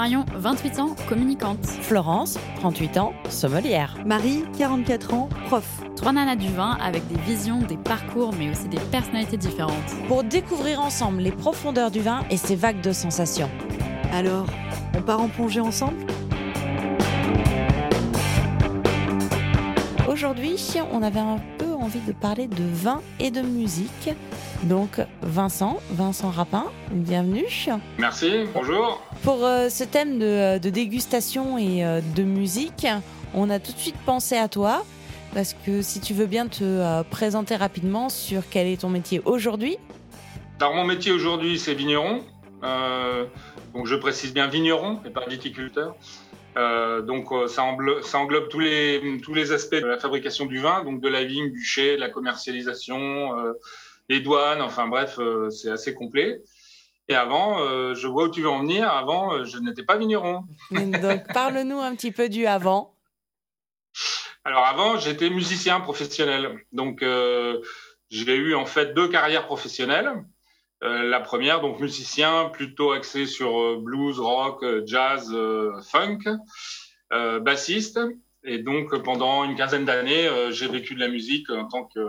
Marion, 0.00 0.24
28 0.34 0.78
ans, 0.78 0.96
communicante. 1.10 1.66
Florence, 1.66 2.38
38 2.56 2.96
ans, 2.96 3.12
sommelière. 3.28 3.98
Marie, 4.06 4.44
44 4.56 5.12
ans, 5.12 5.28
prof. 5.48 5.82
Trois 5.94 6.12
nanas 6.12 6.36
du 6.36 6.48
vin 6.48 6.78
avec 6.82 7.06
des 7.08 7.18
visions, 7.20 7.58
des 7.58 7.76
parcours, 7.76 8.32
mais 8.38 8.50
aussi 8.50 8.66
des 8.68 8.80
personnalités 8.80 9.36
différentes. 9.36 9.74
Pour 10.08 10.24
découvrir 10.24 10.80
ensemble 10.80 11.20
les 11.20 11.32
profondeurs 11.32 11.90
du 11.90 12.00
vin 12.00 12.24
et 12.30 12.38
ses 12.38 12.56
vagues 12.56 12.80
de 12.80 12.92
sensations. 12.92 13.50
Alors, 14.10 14.46
on 14.96 15.02
part 15.02 15.20
en 15.20 15.28
plongée 15.28 15.60
ensemble? 15.60 15.98
Aujourd'hui, 20.08 20.56
on 20.92 21.02
avait 21.02 21.20
un 21.20 21.40
peu 21.58 21.74
envie 21.74 22.00
de 22.00 22.12
parler 22.12 22.46
de 22.46 22.64
vin 22.72 23.02
et 23.18 23.30
de 23.30 23.42
musique. 23.42 24.08
Donc, 24.64 25.00
Vincent, 25.22 25.80
Vincent 25.90 26.30
Rapin, 26.30 26.66
bienvenue. 26.90 27.46
Merci, 27.98 28.44
bonjour. 28.52 29.02
Pour 29.22 29.44
euh, 29.44 29.70
ce 29.70 29.84
thème 29.84 30.18
de, 30.18 30.58
de 30.58 30.70
dégustation 30.70 31.56
et 31.56 31.84
euh, 31.84 32.00
de 32.14 32.22
musique, 32.22 32.86
on 33.32 33.48
a 33.48 33.58
tout 33.58 33.72
de 33.72 33.78
suite 33.78 33.96
pensé 34.04 34.36
à 34.36 34.48
toi. 34.48 34.84
Parce 35.32 35.54
que 35.54 35.80
si 35.80 36.00
tu 36.00 36.12
veux 36.12 36.26
bien 36.26 36.46
te 36.48 36.62
euh, 36.62 37.02
présenter 37.04 37.56
rapidement 37.56 38.08
sur 38.08 38.42
quel 38.50 38.66
est 38.66 38.82
ton 38.82 38.90
métier 38.90 39.22
aujourd'hui. 39.24 39.78
Alors, 40.60 40.74
mon 40.74 40.84
métier 40.84 41.12
aujourd'hui, 41.12 41.58
c'est 41.58 41.74
vigneron. 41.74 42.22
Euh, 42.62 43.24
donc, 43.72 43.86
je 43.86 43.94
précise 43.94 44.34
bien 44.34 44.46
vigneron 44.46 45.00
et 45.06 45.10
pas 45.10 45.24
viticulteur. 45.26 45.94
Euh, 46.56 47.00
donc 47.00 47.30
euh, 47.30 47.46
ça 47.46 47.62
englobe, 47.62 48.02
ça 48.02 48.18
englobe, 48.18 48.48
tous 48.48 48.58
les 48.58 49.20
tous 49.22 49.34
les 49.34 49.52
aspects 49.52 49.76
de 49.76 49.86
la 49.86 49.98
fabrication 49.98 50.46
du 50.46 50.58
vin, 50.58 50.82
donc 50.82 51.00
de 51.00 51.08
la 51.08 51.22
vigne, 51.22 51.50
du 51.50 51.62
chai, 51.62 51.94
de 51.94 52.00
la 52.00 52.08
commercialisation, 52.08 53.38
euh, 53.38 53.52
les 54.10 54.20
douanes, 54.20 54.60
enfin 54.60 54.86
bref, 54.88 55.18
euh, 55.18 55.48
c'est 55.48 55.70
assez 55.70 55.94
complet. 55.94 56.42
Et 57.08 57.14
avant, 57.14 57.60
euh, 57.60 57.94
je 57.94 58.06
vois 58.06 58.24
où 58.24 58.30
tu 58.30 58.42
veux 58.42 58.50
en 58.50 58.60
venir. 58.60 58.88
Avant, 58.88 59.44
je 59.44 59.58
n'étais 59.58 59.82
pas 59.82 59.96
vigneron. 59.96 60.44
Donc 60.70 61.32
parle-nous 61.32 61.78
un 61.78 61.94
petit 61.96 62.12
peu 62.12 62.28
du 62.28 62.46
avant. 62.46 62.94
Alors 64.44 64.66
avant, 64.66 64.98
j'étais 64.98 65.30
musicien 65.30 65.80
professionnel. 65.80 66.64
Donc 66.72 67.02
j'ai 68.10 68.34
eu 68.34 68.54
en 68.54 68.66
fait 68.66 68.94
deux 68.94 69.08
carrières 69.08 69.46
professionnelles. 69.46 70.12
Euh, 70.82 71.02
la 71.02 71.20
première, 71.20 71.60
donc 71.60 71.78
musicien, 71.78 72.48
plutôt 72.48 72.92
axé 72.92 73.26
sur 73.26 73.60
euh, 73.60 73.78
blues, 73.78 74.18
rock, 74.18 74.62
euh, 74.62 74.82
jazz, 74.86 75.34
funk, 75.90 76.20
bassiste. 77.10 78.00
Et 78.44 78.58
donc 78.58 78.96
pendant 79.02 79.44
une 79.44 79.54
quinzaine 79.56 79.84
d'années, 79.84 80.28
j'ai 80.50 80.68
vécu 80.68 80.94
de 80.94 81.00
la 81.00 81.08
musique 81.08 81.50
en 81.50 81.66
tant 81.66 81.84
que 81.84 82.00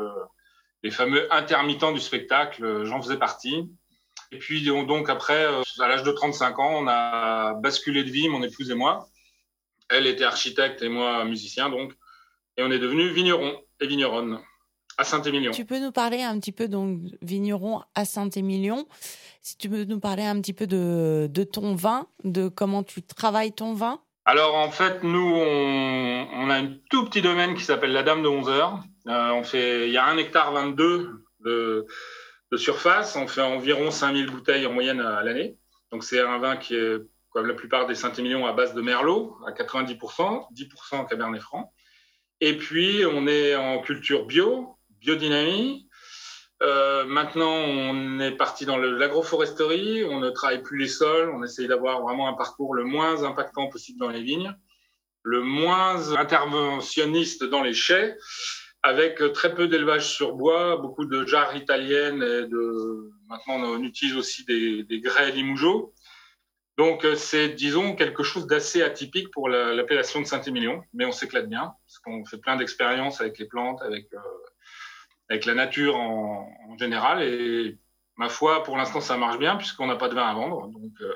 les 0.83 0.91
fameux 0.91 1.31
intermittents 1.33 1.91
du 1.91 1.99
spectacle. 1.99 2.85
J'en 2.85 3.01
faisais 3.01 3.17
partie. 3.17 3.69
Et 4.31 4.37
puis 4.37 4.63
donc 4.63 5.09
après, 5.09 5.45
à 5.79 5.87
l'âge 5.87 6.03
de 6.03 6.11
35 6.11 6.59
ans, 6.59 6.71
on 6.75 6.87
a 6.87 7.53
basculé 7.55 8.03
de 8.03 8.09
vie, 8.09 8.29
mon 8.29 8.43
épouse 8.43 8.71
et 8.71 8.75
moi. 8.75 9.07
Elle 9.89 10.07
était 10.07 10.23
architecte 10.23 10.81
et 10.81 10.89
moi 10.89 11.25
musicien, 11.25 11.69
donc. 11.69 11.93
Et 12.57 12.63
on 12.63 12.71
est 12.71 12.79
devenus 12.79 13.11
vignerons 13.11 13.57
et 13.79 13.87
vigneronnes 13.87 14.39
à 14.97 15.03
Saint-Émilion. 15.03 15.51
Tu 15.51 15.65
peux 15.65 15.79
nous 15.79 15.91
parler 15.91 16.21
un 16.21 16.39
petit 16.39 16.51
peu, 16.51 16.67
donc, 16.67 16.99
vigneron 17.21 17.81
à 17.95 18.05
Saint-Émilion. 18.05 18.87
Si 19.41 19.57
tu 19.57 19.69
peux 19.69 19.83
nous 19.85 19.99
parler 19.99 20.23
un 20.23 20.39
petit 20.39 20.53
peu 20.53 20.67
de, 20.67 21.27
de, 21.29 21.43
ton 21.43 21.75
vin, 21.75 22.07
de 22.23 22.47
comment 22.47 22.83
tu 22.83 23.01
travailles 23.01 23.53
ton 23.53 23.73
vin? 23.73 24.01
Alors, 24.25 24.55
en 24.55 24.69
fait, 24.69 25.03
nous, 25.03 25.33
on, 25.35 26.27
on 26.33 26.49
a 26.49 26.55
un 26.55 26.73
tout 26.89 27.05
petit 27.05 27.21
domaine 27.21 27.55
qui 27.55 27.63
s'appelle 27.63 27.91
la 27.91 28.03
Dame 28.03 28.21
de 28.21 28.27
11 28.27 28.49
heures. 28.49 28.83
Euh, 29.07 29.29
on 29.31 29.43
fait, 29.43 29.87
il 29.87 29.93
y 29.93 29.97
a 29.97 30.05
un 30.05 30.17
hectare 30.17 30.51
22 30.53 31.23
de, 31.41 31.87
surface. 32.55 33.15
On 33.15 33.27
fait 33.27 33.41
environ 33.41 33.91
5000 33.91 34.29
bouteilles 34.29 34.65
en 34.65 34.73
moyenne 34.73 34.99
à, 34.99 35.17
à 35.17 35.23
l'année. 35.23 35.57
Donc, 35.91 36.03
c'est 36.03 36.19
un 36.19 36.37
vin 36.37 36.57
qui 36.57 36.75
est, 36.75 36.97
comme 37.31 37.47
la 37.47 37.53
plupart 37.53 37.87
des 37.87 37.95
Saint-Émilion, 37.95 38.45
à 38.45 38.53
base 38.53 38.73
de 38.73 38.81
Merlot, 38.81 39.37
à 39.47 39.51
90%, 39.51 40.53
10% 40.53 41.09
Cabernet 41.09 41.41
Franc. 41.41 41.73
Et 42.41 42.57
puis, 42.57 43.03
on 43.05 43.27
est 43.27 43.55
en 43.55 43.79
culture 43.81 44.25
bio, 44.25 44.77
biodynamie. 44.99 45.87
Euh, 46.61 47.05
maintenant, 47.05 47.53
on 47.53 48.19
est 48.19 48.31
parti 48.31 48.65
dans 48.65 48.77
l'agroforesterie. 48.77 50.03
On 50.05 50.19
ne 50.19 50.29
travaille 50.29 50.61
plus 50.61 50.77
les 50.77 50.87
sols. 50.87 51.29
On 51.29 51.43
essaye 51.43 51.67
d'avoir 51.67 52.01
vraiment 52.01 52.27
un 52.27 52.33
parcours 52.33 52.75
le 52.75 52.83
moins 52.83 53.23
impactant 53.23 53.67
possible 53.67 53.99
dans 53.99 54.09
les 54.09 54.21
vignes, 54.21 54.53
le 55.23 55.41
moins 55.41 56.13
interventionniste 56.13 57.43
dans 57.43 57.63
les 57.63 57.73
chais, 57.73 58.15
avec 58.83 59.21
très 59.33 59.53
peu 59.53 59.67
d'élevage 59.67 60.07
sur 60.07 60.33
bois, 60.33 60.77
beaucoup 60.77 61.05
de 61.05 61.25
jarres 61.25 61.55
italiennes 61.55 62.23
et 62.23 62.47
de. 62.47 63.11
Maintenant, 63.27 63.55
on 63.55 63.83
utilise 63.83 64.15
aussi 64.15 64.43
des, 64.45 64.83
des 64.83 64.99
grès 64.99 65.31
Limougeot. 65.31 65.93
Donc, 66.77 67.05
c'est, 67.15 67.49
disons, 67.49 67.95
quelque 67.95 68.23
chose 68.23 68.47
d'assez 68.47 68.81
atypique 68.81 69.29
pour 69.31 69.49
l'appellation 69.49 70.19
de 70.21 70.25
Saint-Émilion, 70.25 70.83
mais 70.93 71.05
on 71.05 71.11
s'éclate 71.11 71.47
bien, 71.47 71.73
parce 71.85 71.99
qu'on 71.99 72.25
fait 72.25 72.37
plein 72.37 72.55
d'expériences 72.55 73.21
avec 73.21 73.37
les 73.37 73.45
plantes, 73.45 73.81
avec 73.81 74.11
euh, 74.13 74.19
avec 75.29 75.45
la 75.45 75.53
nature 75.53 75.95
en, 75.95 76.49
en, 76.69 76.77
général. 76.77 77.23
Et 77.23 77.77
ma 78.17 78.29
foi, 78.29 78.63
pour 78.63 78.77
l'instant, 78.77 78.99
ça 78.99 79.15
marche 79.17 79.37
bien 79.39 79.55
puisqu'on 79.55 79.87
n'a 79.87 79.95
pas 79.95 80.09
de 80.09 80.15
vin 80.15 80.27
à 80.27 80.33
vendre. 80.33 80.67
Donc, 80.67 80.91
euh, 81.01 81.13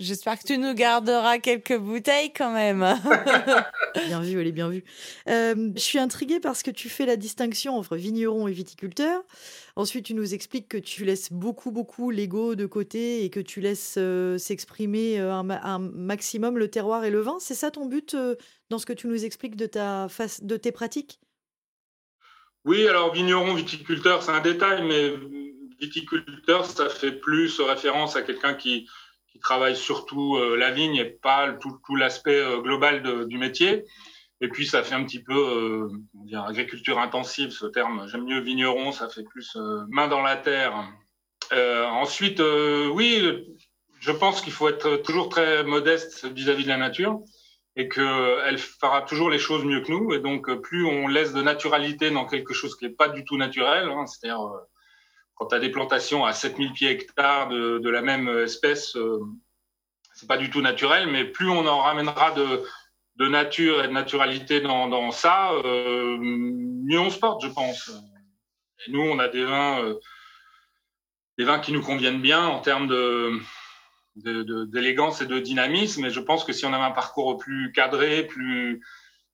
J'espère 0.00 0.38
que 0.38 0.46
tu 0.46 0.58
nous 0.58 0.74
garderas 0.74 1.38
quelques 1.38 1.76
bouteilles 1.76 2.32
quand 2.32 2.52
même. 2.52 2.80
bien 4.06 4.20
vu, 4.20 4.40
elle 4.40 4.46
est 4.46 4.52
bien 4.52 4.68
vue. 4.68 4.84
Euh, 5.28 5.72
je 5.74 5.80
suis 5.80 5.98
intriguée 5.98 6.38
parce 6.38 6.62
que 6.62 6.70
tu 6.70 6.88
fais 6.88 7.04
la 7.04 7.16
distinction 7.16 7.76
entre 7.76 7.96
vigneron 7.96 8.46
et 8.46 8.52
viticulteur. 8.52 9.24
Ensuite, 9.78 10.06
tu 10.06 10.14
nous 10.14 10.34
expliques 10.34 10.68
que 10.68 10.76
tu 10.76 11.04
laisses 11.04 11.32
beaucoup, 11.32 11.70
beaucoup 11.70 12.10
l'ego 12.10 12.56
de 12.56 12.66
côté 12.66 13.24
et 13.24 13.30
que 13.30 13.38
tu 13.38 13.60
laisses 13.60 13.94
euh, 13.96 14.36
s'exprimer 14.36 15.20
euh, 15.20 15.32
un, 15.32 15.48
un, 15.50 15.78
maximum 15.78 16.58
le 16.58 16.68
terroir 16.68 17.04
et 17.04 17.10
le 17.10 17.20
vin. 17.20 17.36
C'est 17.38 17.54
ça 17.54 17.70
ton 17.70 17.86
but 17.86 18.14
euh, 18.14 18.34
dans 18.70 18.78
ce 18.78 18.86
que 18.86 18.92
tu 18.92 19.06
nous 19.06 19.24
expliques 19.24 19.54
de, 19.54 19.66
ta 19.66 20.08
face, 20.08 20.42
de 20.42 20.56
tes 20.56 20.72
pratiques? 20.72 21.20
Oui, 22.64 22.88
alors 22.88 23.12
vigneron, 23.12 23.54
viticulteur, 23.54 24.24
c'est 24.24 24.32
un 24.32 24.40
détail, 24.40 24.82
mais 24.82 25.14
viticulteur, 25.80 26.66
ça 26.66 26.88
fait 26.88 27.12
plus 27.12 27.60
référence 27.60 28.16
à 28.16 28.22
quelqu'un 28.22 28.54
qui, 28.54 28.88
travaille 29.40 29.76
surtout 29.76 30.36
euh, 30.36 30.56
la 30.56 30.70
vigne 30.70 30.96
et 30.96 31.04
pas 31.04 31.52
tout, 31.52 31.78
l'aspect 31.94 32.40
euh, 32.40 32.60
global 32.60 33.26
du 33.26 33.38
métier. 33.38 33.84
Et 34.40 34.48
puis 34.48 34.66
ça 34.66 34.82
fait 34.82 34.94
un 34.94 35.04
petit 35.04 35.22
peu 35.22 35.90
euh, 36.32 36.38
agriculture 36.46 36.98
intensive, 36.98 37.50
ce 37.50 37.66
terme. 37.66 38.06
J'aime 38.08 38.24
mieux 38.24 38.40
vigneron, 38.40 38.92
ça 38.92 39.08
fait 39.08 39.24
plus 39.24 39.56
main 39.88 40.06
dans 40.06 40.22
la 40.22 40.36
terre. 40.36 40.74
Ensuite, 41.50 42.40
oui, 42.92 43.46
je 43.98 44.12
pense 44.12 44.40
qu'il 44.40 44.52
faut 44.52 44.68
être 44.68 44.98
toujours 44.98 45.28
très 45.28 45.64
modeste 45.64 46.26
vis-à-vis 46.26 46.62
-vis 46.62 46.64
de 46.64 46.68
la 46.68 46.76
nature 46.76 47.20
et 47.74 47.88
qu'elle 47.88 48.58
fera 48.58 49.02
toujours 49.02 49.30
les 49.30 49.38
choses 49.38 49.64
mieux 49.64 49.80
que 49.80 49.90
nous. 49.90 50.12
Et 50.12 50.20
donc, 50.20 50.52
plus 50.62 50.84
on 50.84 51.08
laisse 51.08 51.32
de 51.32 51.42
naturalité 51.42 52.10
dans 52.10 52.26
quelque 52.26 52.54
chose 52.54 52.76
qui 52.76 52.84
n'est 52.84 52.94
pas 52.94 53.08
du 53.08 53.24
tout 53.24 53.38
naturel, 53.38 53.88
hein, 53.88 54.06
c'est-à-dire 54.06 54.44
quand 55.38 55.46
tu 55.46 55.54
as 55.54 55.60
des 55.60 55.70
plantations 55.70 56.24
à 56.24 56.32
7000 56.32 56.72
pieds 56.72 56.90
hectares 56.90 57.48
de, 57.48 57.88
la 57.88 58.02
même 58.02 58.28
espèce, 58.28 58.96
euh, 58.96 59.20
c'est 60.14 60.26
pas 60.26 60.36
du 60.36 60.50
tout 60.50 60.60
naturel, 60.60 61.08
mais 61.08 61.24
plus 61.24 61.48
on 61.48 61.66
en 61.66 61.78
ramènera 61.78 62.32
de, 62.32 63.28
nature 63.28 63.82
et 63.82 63.88
de 63.88 63.92
naturalité 63.92 64.60
dans, 64.60 65.10
ça, 65.12 65.52
euh, 65.52 66.16
mieux 66.20 66.98
on 66.98 67.10
se 67.10 67.18
porte, 67.18 67.42
je 67.42 67.48
pense. 67.48 67.90
Et 68.86 68.90
nous, 68.90 69.00
on 69.00 69.18
a 69.18 69.28
des 69.28 69.44
vins, 69.44 69.82
euh, 69.84 69.94
des 71.36 71.44
vins 71.44 71.60
qui 71.60 71.72
nous 71.72 71.82
conviennent 71.82 72.22
bien 72.22 72.46
en 72.46 72.60
termes 72.60 72.88
d'élégance 74.16 75.20
et 75.20 75.26
de 75.26 75.38
dynamisme. 75.38 76.04
Et 76.04 76.10
je 76.10 76.20
pense 76.20 76.44
que 76.44 76.52
si 76.52 76.64
on 76.64 76.72
avait 76.72 76.84
un 76.84 76.92
parcours 76.92 77.38
plus 77.38 77.70
cadré, 77.72 78.24
plus, 78.24 78.80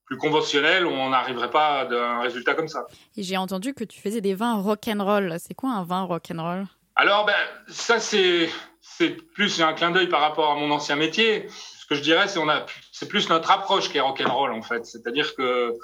plus 0.07 0.17
conventionnel, 0.19 0.87
on 0.87 1.11
n'arriverait 1.11 1.51
pas 1.51 1.81
à 1.81 1.95
un 1.95 2.21
résultat 2.21 2.55
comme 2.55 2.69
ça. 2.69 2.87
Et 3.17 3.23
j'ai 3.23 3.37
entendu 3.37 3.75
que 3.75 3.85
tu 3.85 4.01
faisais 4.01 4.21
des 4.21 4.35
vins 4.35 4.61
rock'n'roll. 4.61 5.37
C'est 5.39 5.55
quoi 5.55 5.71
un 5.71 5.85
vin 5.85 6.03
rock'n'roll? 6.03 6.67
Alors, 6.97 7.27
ben, 7.27 7.35
ça, 7.69 7.99
c'est, 7.99 8.49
c'est 8.81 9.11
plus 9.11 9.61
un 9.61 9.73
clin 9.73 9.91
d'œil 9.91 10.09
par 10.09 10.21
rapport 10.21 10.53
à 10.53 10.55
mon 10.57 10.71
ancien 10.71 10.97
métier. 10.97 11.47
Ce 11.49 11.87
que 11.87 11.95
je 11.95 12.03
dirais, 12.03 12.29
c'est 12.29 12.39
on 12.39 12.49
a, 12.49 12.67
c'est 12.93 13.09
plus 13.09 13.29
notre 13.29 13.51
approche 13.51 13.91
qui 13.91 13.99
est 13.99 14.01
rock'n'roll, 14.01 14.53
en 14.53 14.63
fait. 14.63 14.85
C'est-à-dire 14.85 15.35
que, 15.35 15.75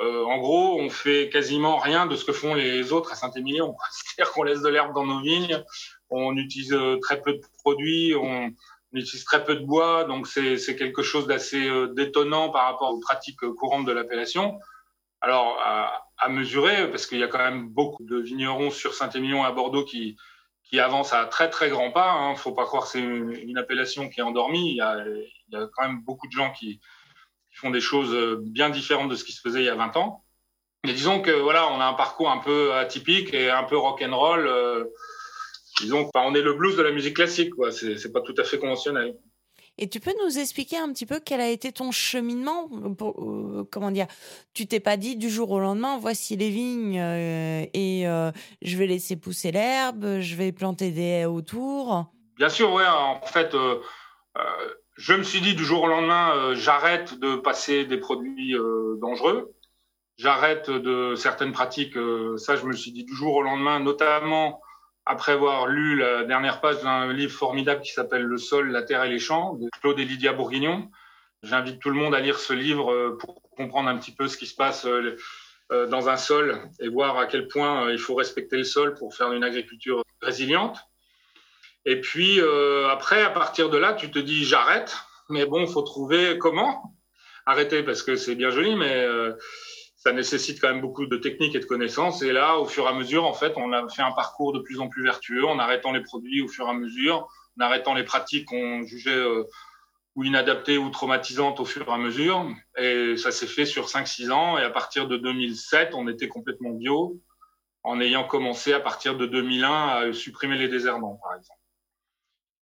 euh, 0.00 0.24
en 0.24 0.38
gros, 0.38 0.80
on 0.80 0.88
fait 0.88 1.28
quasiment 1.30 1.78
rien 1.78 2.06
de 2.06 2.16
ce 2.16 2.24
que 2.24 2.32
font 2.32 2.54
les 2.54 2.92
autres 2.92 3.12
à 3.12 3.16
Saint-Émilion. 3.16 3.76
C'est-à-dire 3.90 4.32
qu'on 4.32 4.44
laisse 4.44 4.62
de 4.62 4.68
l'herbe 4.68 4.94
dans 4.94 5.04
nos 5.04 5.20
vignes, 5.20 5.62
on 6.10 6.36
utilise 6.36 6.76
très 7.02 7.20
peu 7.20 7.32
de 7.32 7.42
produits, 7.62 8.14
on, 8.14 8.52
on 8.94 8.98
utilise 8.98 9.24
très 9.24 9.44
peu 9.44 9.56
de 9.56 9.64
bois, 9.64 10.04
donc 10.04 10.26
c'est 10.28 10.76
quelque 10.76 11.02
chose 11.02 11.26
d'assez 11.26 11.68
euh, 11.68 11.88
détonnant 11.88 12.50
par 12.50 12.66
rapport 12.66 12.92
aux 12.92 13.00
pratiques 13.00 13.40
courantes 13.40 13.86
de 13.86 13.92
l'appellation. 13.92 14.58
Alors, 15.20 15.58
à, 15.60 16.28
mesurer, 16.28 16.90
parce 16.90 17.06
qu'il 17.06 17.18
y 17.18 17.22
a 17.22 17.28
quand 17.28 17.38
même 17.38 17.68
beaucoup 17.68 18.02
de 18.04 18.16
vignerons 18.16 18.70
sur 18.70 18.94
Saint-Émilion 18.94 19.44
à 19.44 19.52
Bordeaux 19.52 19.84
qui, 19.84 20.16
avancent 20.76 21.12
à 21.12 21.26
très 21.26 21.50
très 21.50 21.70
grands 21.70 21.92
pas. 21.92 22.16
Il 22.18 22.32
hein. 22.32 22.34
faut 22.34 22.50
pas 22.50 22.64
croire 22.64 22.82
que 22.82 22.88
c'est 22.88 23.00
une, 23.00 23.56
appellation 23.58 24.08
qui 24.08 24.18
est 24.18 24.24
endormie. 24.24 24.70
Il 24.70 24.76
y, 24.76 24.80
a, 24.80 25.66
quand 25.72 25.86
même 25.86 26.02
beaucoup 26.02 26.26
de 26.26 26.32
gens 26.32 26.50
qui, 26.50 26.80
font 27.52 27.70
des 27.70 27.80
choses 27.80 28.40
bien 28.40 28.70
différentes 28.70 29.08
de 29.08 29.14
ce 29.14 29.22
qui 29.22 29.30
se 29.30 29.40
faisait 29.40 29.60
il 29.60 29.66
y 29.66 29.68
a 29.68 29.76
20 29.76 29.96
ans. 29.96 30.24
Mais 30.84 30.92
disons 30.92 31.22
que 31.22 31.30
voilà, 31.30 31.68
on 31.68 31.80
a 31.80 31.84
un 31.84 31.94
parcours 31.94 32.30
un 32.30 32.38
peu 32.38 32.74
atypique 32.74 33.32
et 33.32 33.50
un 33.50 33.62
peu 33.62 33.76
rock'n'roll. 33.76 34.46
Euh, 34.48 34.84
disons 35.80 36.04
qu'on 36.06 36.34
est 36.34 36.42
le 36.42 36.54
blues 36.54 36.76
de 36.76 36.82
la 36.82 36.92
musique 36.92 37.16
classique, 37.16 37.54
quoi. 37.54 37.70
C'est 37.72 38.12
pas 38.12 38.20
tout 38.20 38.34
à 38.38 38.44
fait 38.44 38.58
conventionnel. 38.58 39.14
Et 39.76 39.88
tu 39.88 39.98
peux 39.98 40.12
nous 40.24 40.38
expliquer 40.38 40.76
un 40.76 40.92
petit 40.92 41.06
peu 41.06 41.18
quel 41.24 41.40
a 41.40 41.48
été 41.48 41.72
ton 41.72 41.90
cheminement 41.90 42.68
pour, 42.96 43.20
euh, 43.20 43.68
Comment 43.72 43.90
dire 43.90 44.06
Tu 44.54 44.66
t'es 44.66 44.78
pas 44.78 44.96
dit 44.96 45.16
du 45.16 45.28
jour 45.28 45.50
au 45.50 45.58
lendemain, 45.58 45.98
voici 45.98 46.36
les 46.36 46.50
vignes 46.50 47.00
euh, 47.00 47.66
et 47.74 48.06
euh, 48.06 48.30
je 48.62 48.76
vais 48.76 48.86
laisser 48.86 49.16
pousser 49.16 49.50
l'herbe, 49.50 50.20
je 50.20 50.36
vais 50.36 50.52
planter 50.52 50.92
des 50.92 51.02
haies 51.02 51.24
autour 51.24 52.06
Bien 52.36 52.48
sûr, 52.48 52.72
ouais. 52.72 52.86
En 52.86 53.20
fait, 53.26 53.56
je 54.96 55.14
me 55.14 55.22
suis 55.22 55.40
dit 55.40 55.54
du 55.54 55.64
jour 55.64 55.82
au 55.84 55.86
lendemain, 55.88 56.54
j'arrête 56.54 57.18
de 57.18 57.36
passer 57.36 57.84
des 57.84 57.98
produits 57.98 58.56
dangereux, 59.00 59.54
j'arrête 60.16 60.68
de 60.68 61.14
certaines 61.14 61.52
pratiques. 61.52 61.94
ça, 62.36 62.56
je 62.56 62.64
me 62.64 62.72
suis 62.72 62.90
dit 62.90 63.04
du 63.04 63.14
jour 63.14 63.34
au 63.34 63.42
lendemain, 63.42 63.78
notamment 63.78 64.60
après 65.06 65.32
avoir 65.32 65.66
lu 65.66 65.96
la 65.96 66.24
dernière 66.24 66.60
page 66.60 66.82
d'un 66.82 67.12
livre 67.12 67.32
formidable 67.32 67.82
qui 67.82 67.92
s'appelle 67.92 68.22
Le 68.22 68.38
sol, 68.38 68.70
la 68.70 68.82
terre 68.82 69.04
et 69.04 69.08
les 69.08 69.18
champs 69.18 69.54
de 69.54 69.68
Claude 69.80 69.98
et 69.98 70.04
Lydia 70.04 70.32
Bourguignon. 70.32 70.90
J'invite 71.42 71.78
tout 71.80 71.90
le 71.90 71.96
monde 71.96 72.14
à 72.14 72.20
lire 72.20 72.38
ce 72.38 72.54
livre 72.54 72.90
euh, 72.90 73.18
pour 73.18 73.42
comprendre 73.50 73.90
un 73.90 73.98
petit 73.98 74.12
peu 74.12 74.28
ce 74.28 74.38
qui 74.38 74.46
se 74.46 74.54
passe 74.54 74.86
euh, 74.86 75.16
euh, 75.72 75.86
dans 75.86 76.08
un 76.08 76.16
sol 76.16 76.58
et 76.80 76.88
voir 76.88 77.18
à 77.18 77.26
quel 77.26 77.48
point 77.48 77.90
il 77.90 77.98
faut 77.98 78.14
respecter 78.14 78.56
le 78.56 78.64
sol 78.64 78.94
pour 78.94 79.14
faire 79.14 79.32
une 79.32 79.44
agriculture 79.44 80.02
résiliente. 80.22 80.78
Et 81.86 82.00
puis 82.00 82.40
après, 82.90 83.22
à 83.22 83.28
partir 83.28 83.68
de 83.68 83.76
là, 83.76 83.92
tu 83.92 84.10
te 84.10 84.18
dis 84.18 84.46
j'arrête, 84.46 84.96
mais 85.28 85.44
bon, 85.44 85.66
faut 85.66 85.82
trouver 85.82 86.38
comment 86.38 86.96
arrêter 87.44 87.82
parce 87.82 88.02
que 88.02 88.16
c'est 88.16 88.34
bien 88.36 88.48
joli, 88.48 88.74
mais 88.74 89.06
ça 90.04 90.12
nécessite 90.12 90.60
quand 90.60 90.68
même 90.68 90.82
beaucoup 90.82 91.06
de 91.06 91.16
techniques 91.16 91.54
et 91.54 91.60
de 91.60 91.64
connaissances. 91.64 92.20
Et 92.20 92.32
là, 92.32 92.58
au 92.58 92.66
fur 92.66 92.84
et 92.84 92.88
à 92.88 92.92
mesure, 92.92 93.24
en 93.24 93.32
fait, 93.32 93.54
on 93.56 93.72
a 93.72 93.88
fait 93.88 94.02
un 94.02 94.12
parcours 94.12 94.52
de 94.52 94.58
plus 94.58 94.78
en 94.78 94.88
plus 94.88 95.02
vertueux 95.02 95.46
en 95.46 95.58
arrêtant 95.58 95.92
les 95.92 96.02
produits 96.02 96.42
au 96.42 96.48
fur 96.48 96.66
et 96.66 96.70
à 96.70 96.74
mesure, 96.74 97.26
en 97.58 97.64
arrêtant 97.64 97.94
les 97.94 98.04
pratiques 98.04 98.46
qu'on 98.46 98.82
jugeait 98.82 99.16
euh, 99.16 99.44
ou 100.14 100.24
inadaptées 100.24 100.76
ou 100.76 100.90
traumatisantes 100.90 101.58
au 101.58 101.64
fur 101.64 101.88
et 101.88 101.90
à 101.92 101.96
mesure. 101.96 102.46
Et 102.76 103.16
ça 103.16 103.30
s'est 103.30 103.46
fait 103.46 103.64
sur 103.64 103.86
5-6 103.86 104.30
ans. 104.30 104.58
Et 104.58 104.62
à 104.62 104.68
partir 104.68 105.08
de 105.08 105.16
2007, 105.16 105.94
on 105.94 106.06
était 106.06 106.28
complètement 106.28 106.70
bio, 106.70 107.18
en 107.82 107.98
ayant 107.98 108.24
commencé 108.24 108.74
à 108.74 108.80
partir 108.80 109.16
de 109.16 109.24
2001 109.24 109.88
à 109.88 110.12
supprimer 110.12 110.58
les 110.58 110.68
désherbants, 110.68 111.18
par 111.22 111.34
exemple. 111.34 111.60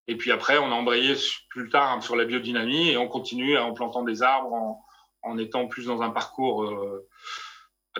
Et 0.07 0.17
puis 0.17 0.31
après, 0.31 0.59
on 0.59 0.67
a 0.67 0.75
embrayé 0.75 1.17
plus 1.51 1.69
tard 1.71 2.01
sur 2.05 2.15
la 2.15 2.25
biodynamie 2.25 2.91
et 2.91 2.97
on 2.97 3.09
continue 3.09 3.59
en 3.59 3.73
plantant 3.73 4.05
des 4.05 4.23
arbres, 4.23 4.79
en 5.23 5.39
étant 5.39 5.67
plus 5.67 5.87
dans 5.87 6.03
un 6.03 6.11
parcours 6.11 6.65
euh, 6.65 7.09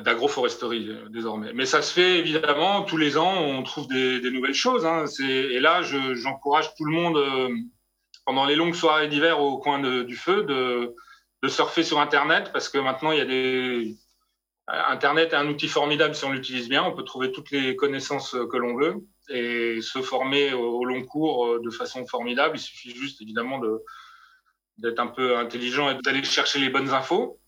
d'agroforesterie 0.01 0.89
euh, 0.91 1.09
désormais. 1.09 1.53
Mais 1.53 1.67
ça 1.67 1.83
se 1.83 1.93
fait 1.93 2.19
évidemment 2.19 2.83
tous 2.83 2.97
les 2.97 3.17
ans, 3.17 3.41
on 3.41 3.63
trouve 3.63 3.89
des, 3.89 4.31
nouvelles 4.31 4.55
choses. 4.55 4.85
Hein. 4.85 5.05
Et 5.21 5.61
là, 5.61 5.83
j'encourage 5.83 6.75
tout 6.75 6.85
le 6.85 6.93
monde 6.93 7.17
euh, 7.17 7.49
pendant 8.25 8.45
les 8.45 8.57
longues 8.57 8.75
soirées 8.75 9.09
d'hiver 9.09 9.41
au 9.41 9.59
coin 9.59 9.81
du 10.05 10.17
feu 10.17 10.45
de, 10.45 10.95
surfer 11.49 11.83
sur 11.83 11.99
Internet 11.99 12.51
parce 12.53 12.69
que 12.69 12.79
maintenant 12.79 13.11
il 13.11 13.19
y 13.19 13.97
a 14.69 14.93
Internet 14.93 15.33
est 15.33 15.37
un 15.37 15.49
outil 15.49 15.67
formidable 15.67 16.15
si 16.15 16.25
on 16.25 16.31
l'utilise 16.31 16.69
bien. 16.69 16.85
On 16.85 16.95
peut 16.95 17.03
trouver 17.03 17.33
toutes 17.33 17.51
les 17.51 17.75
connaissances 17.75 18.37
que 18.49 18.57
l'on 18.57 18.77
veut 18.77 19.05
et 19.29 19.81
se 19.81 20.03
former 20.03 20.53
au 20.53 20.85
long 20.85 21.05
cours 21.05 21.61
de 21.61 21.71
façon 21.71 22.07
formidable. 22.07 22.57
Il 22.57 22.61
suffit 22.61 22.95
juste 22.95 23.21
évidemment 23.21 23.59
de 23.59 23.83
d'être 24.79 25.01
un 25.01 25.07
peu 25.07 25.37
intelligent 25.37 25.91
et 25.91 26.03
d'aller 26.03 26.23
chercher 26.25 26.59
les 26.59 26.71
bonnes 26.71 26.91
infos. 26.91 27.39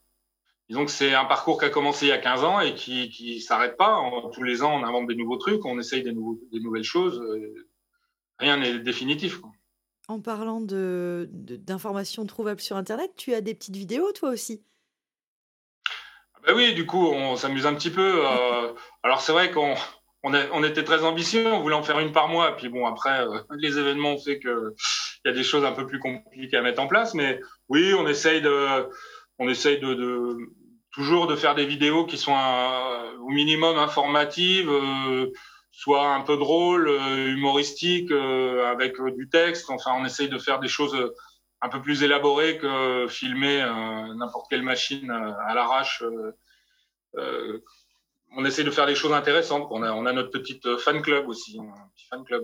Disons 0.68 0.84
que 0.84 0.90
c'est 0.90 1.14
un 1.14 1.26
parcours 1.26 1.58
qui 1.58 1.66
a 1.66 1.70
commencé 1.70 2.06
il 2.06 2.08
y 2.08 2.12
a 2.12 2.18
15 2.18 2.44
ans 2.44 2.60
et 2.60 2.74
qui 2.74 3.10
qui 3.10 3.40
s'arrête 3.40 3.76
pas. 3.76 4.00
tous 4.32 4.42
les 4.42 4.62
ans, 4.62 4.74
on 4.74 4.84
invente 4.84 5.06
des 5.06 5.14
nouveaux 5.14 5.36
trucs, 5.36 5.64
on 5.64 5.78
essaye 5.78 6.02
des, 6.02 6.12
nouveaux, 6.12 6.40
des 6.52 6.60
nouvelles 6.60 6.84
choses. 6.84 7.22
Rien 8.38 8.56
n'est 8.56 8.78
définitif. 8.78 9.40
En 10.08 10.20
parlant 10.20 10.60
de, 10.60 11.28
d'informations 11.30 12.26
trouvables 12.26 12.60
sur 12.60 12.76
Internet, 12.76 13.12
tu 13.16 13.32
as 13.34 13.40
des 13.40 13.54
petites 13.54 13.76
vidéos 13.76 14.12
toi 14.12 14.30
aussi? 14.30 14.62
Ben 16.46 16.54
oui, 16.54 16.74
du 16.74 16.84
coup, 16.84 17.06
on 17.06 17.36
s'amuse 17.36 17.64
un 17.64 17.74
petit 17.74 17.90
peu. 17.90 18.26
Euh, 18.26 18.72
alors 19.02 19.22
c'est 19.22 19.32
vrai 19.32 19.50
qu'on 19.50 19.74
on, 20.22 20.34
on, 20.34 20.62
était 20.62 20.84
très 20.84 21.04
ambitieux, 21.04 21.46
on 21.52 21.60
voulait 21.60 21.74
en 21.74 21.82
faire 21.82 22.00
une 22.00 22.12
par 22.12 22.28
mois. 22.28 22.54
Puis 22.56 22.68
bon, 22.68 22.86
après, 22.86 23.20
euh, 23.20 23.40
les 23.56 23.78
événements 23.78 24.12
ont 24.12 24.18
fait 24.18 24.38
que 24.38 24.74
il 25.24 25.28
y 25.28 25.30
a 25.30 25.34
des 25.34 25.44
choses 25.44 25.64
un 25.64 25.72
peu 25.72 25.86
plus 25.86 25.98
compliquées 25.98 26.56
à 26.56 26.62
mettre 26.62 26.82
en 26.82 26.86
place, 26.86 27.14
mais 27.14 27.40
oui, 27.68 27.94
on 27.94 28.06
essaye 28.06 28.42
de, 28.42 28.88
on 29.38 29.48
essaye 29.48 29.80
de, 29.80 29.94
de 29.94 30.36
toujours 30.92 31.26
de 31.26 31.34
faire 31.34 31.54
des 31.54 31.66
vidéos 31.66 32.06
qui 32.06 32.16
sont 32.16 32.36
au 33.20 33.30
minimum 33.30 33.78
informatives, 33.78 34.70
euh, 34.70 35.32
soit 35.70 36.14
un 36.14 36.20
peu 36.20 36.36
drôles, 36.36 36.88
euh, 36.88 37.28
humoristiques, 37.28 38.12
euh, 38.12 38.70
avec 38.70 39.00
du 39.16 39.28
texte. 39.28 39.70
Enfin, 39.70 39.92
on 39.98 40.04
essaye 40.04 40.28
de 40.28 40.38
faire 40.38 40.60
des 40.60 40.68
choses 40.68 40.96
un 41.60 41.68
peu 41.68 41.80
plus 41.80 42.02
élaborées 42.02 42.58
que 42.58 43.06
filmer 43.08 43.64
n'importe 44.16 44.46
quelle 44.50 44.62
machine 44.62 45.10
à 45.10 45.54
l'arrache 45.54 46.04
on 48.36 48.44
essaie 48.44 48.64
de 48.64 48.70
faire 48.70 48.86
des 48.86 48.94
choses 48.94 49.12
intéressantes. 49.12 49.66
On 49.70 49.82
a, 49.82 50.12
notre 50.12 50.30
petite 50.30 50.66
euh, 50.66 50.78
fan 50.78 51.02
club 51.02 51.28
aussi, 51.28 51.58
un 51.58 51.88
petit 51.94 52.06
fan 52.08 52.24
club 52.24 52.42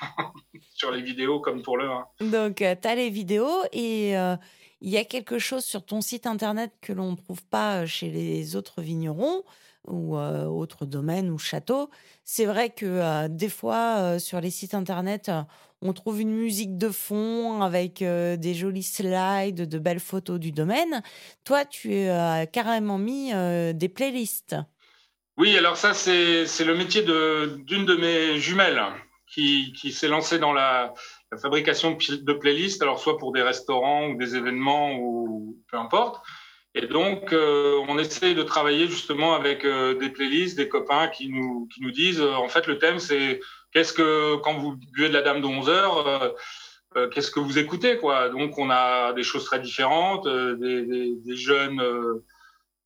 sur 0.74 0.90
les 0.90 1.02
vidéos 1.02 1.40
comme 1.40 1.62
pour 1.62 1.76
le. 1.76 1.88
Donc, 2.20 2.62
euh, 2.62 2.74
tu 2.80 2.88
as 2.88 2.94
les 2.94 3.10
vidéos 3.10 3.62
et 3.72 4.16
euh, 4.16 4.36
il 4.80 4.90
y 4.90 4.96
a 4.96 5.04
quelque 5.04 5.38
chose 5.38 5.64
sur 5.64 5.84
ton 5.84 6.00
site 6.00 6.26
internet 6.26 6.72
que 6.80 6.92
l'on 6.92 7.12
ne 7.12 7.16
trouve 7.16 7.42
pas 7.44 7.86
chez 7.86 8.10
les 8.10 8.56
autres 8.56 8.80
vignerons 8.80 9.42
ou 9.88 10.16
autres 10.16 10.84
domaines 10.84 11.30
ou 11.30 11.38
châteaux. 11.38 11.88
C'est 12.24 12.44
vrai 12.44 12.68
que 12.68 13.26
des 13.28 13.48
fois, 13.48 14.18
sur 14.18 14.40
les 14.40 14.50
sites 14.50 14.74
internet, 14.74 15.30
on 15.80 15.94
trouve 15.94 16.20
une 16.20 16.34
musique 16.34 16.76
de 16.76 16.90
fond 16.90 17.62
avec 17.62 18.04
des 18.04 18.54
jolis 18.54 18.82
slides, 18.82 19.66
de 19.68 19.78
belles 19.78 20.00
photos 20.00 20.38
du 20.38 20.52
domaine. 20.52 21.02
Toi, 21.44 21.64
tu 21.64 21.94
as 22.08 22.46
carrément 22.46 22.98
mis 22.98 23.32
des 23.32 23.88
playlists. 23.88 24.54
Oui, 25.40 25.56
alors 25.56 25.78
ça, 25.78 25.94
c'est 25.94 26.44
le 26.66 26.74
métier 26.74 27.00
d'une 27.00 27.86
de, 27.86 27.96
mes 27.96 28.38
jumelles 28.38 28.82
qui, 29.26 29.72
qui 29.72 29.90
s'est 29.90 30.06
lancée 30.06 30.38
dans 30.38 30.52
la, 30.52 30.92
fabrication 31.40 31.92
de 31.96 32.32
playlists, 32.34 32.82
alors 32.82 32.98
soit 32.98 33.16
pour 33.16 33.32
des 33.32 33.40
restaurants 33.40 34.08
ou 34.08 34.18
des 34.18 34.36
événements 34.36 34.96
ou 34.96 35.56
peu 35.70 35.78
importe. 35.78 36.22
Et 36.74 36.86
donc, 36.86 37.32
euh, 37.32 37.80
on 37.88 37.98
essaie 37.98 38.34
de 38.34 38.42
travailler 38.42 38.86
justement 38.86 39.32
avec 39.32 39.64
euh, 39.64 39.94
des 39.94 40.10
playlists, 40.10 40.58
des 40.58 40.68
copains 40.68 41.08
qui 41.08 41.30
nous, 41.30 41.66
qui 41.72 41.80
nous 41.80 41.90
disent, 41.90 42.20
euh, 42.20 42.34
en 42.34 42.48
fait, 42.50 42.66
le 42.66 42.76
thème, 42.76 42.98
c'est 42.98 43.40
qu'est-ce 43.72 43.94
que, 43.94 44.36
quand 44.42 44.58
vous 44.58 44.76
buvez 44.92 45.08
de 45.08 45.14
la 45.14 45.22
Dame 45.22 45.40
de 45.40 45.46
11 45.46 45.70
heures, 45.70 46.34
qu'est-ce 47.14 47.30
que 47.30 47.40
vous 47.40 47.58
écoutez, 47.58 47.96
quoi. 47.96 48.28
Donc, 48.28 48.58
on 48.58 48.68
a 48.68 49.14
des 49.14 49.22
choses 49.22 49.46
très 49.46 49.60
différentes, 49.60 50.28
des, 50.28 51.16
jeunes 51.34 51.80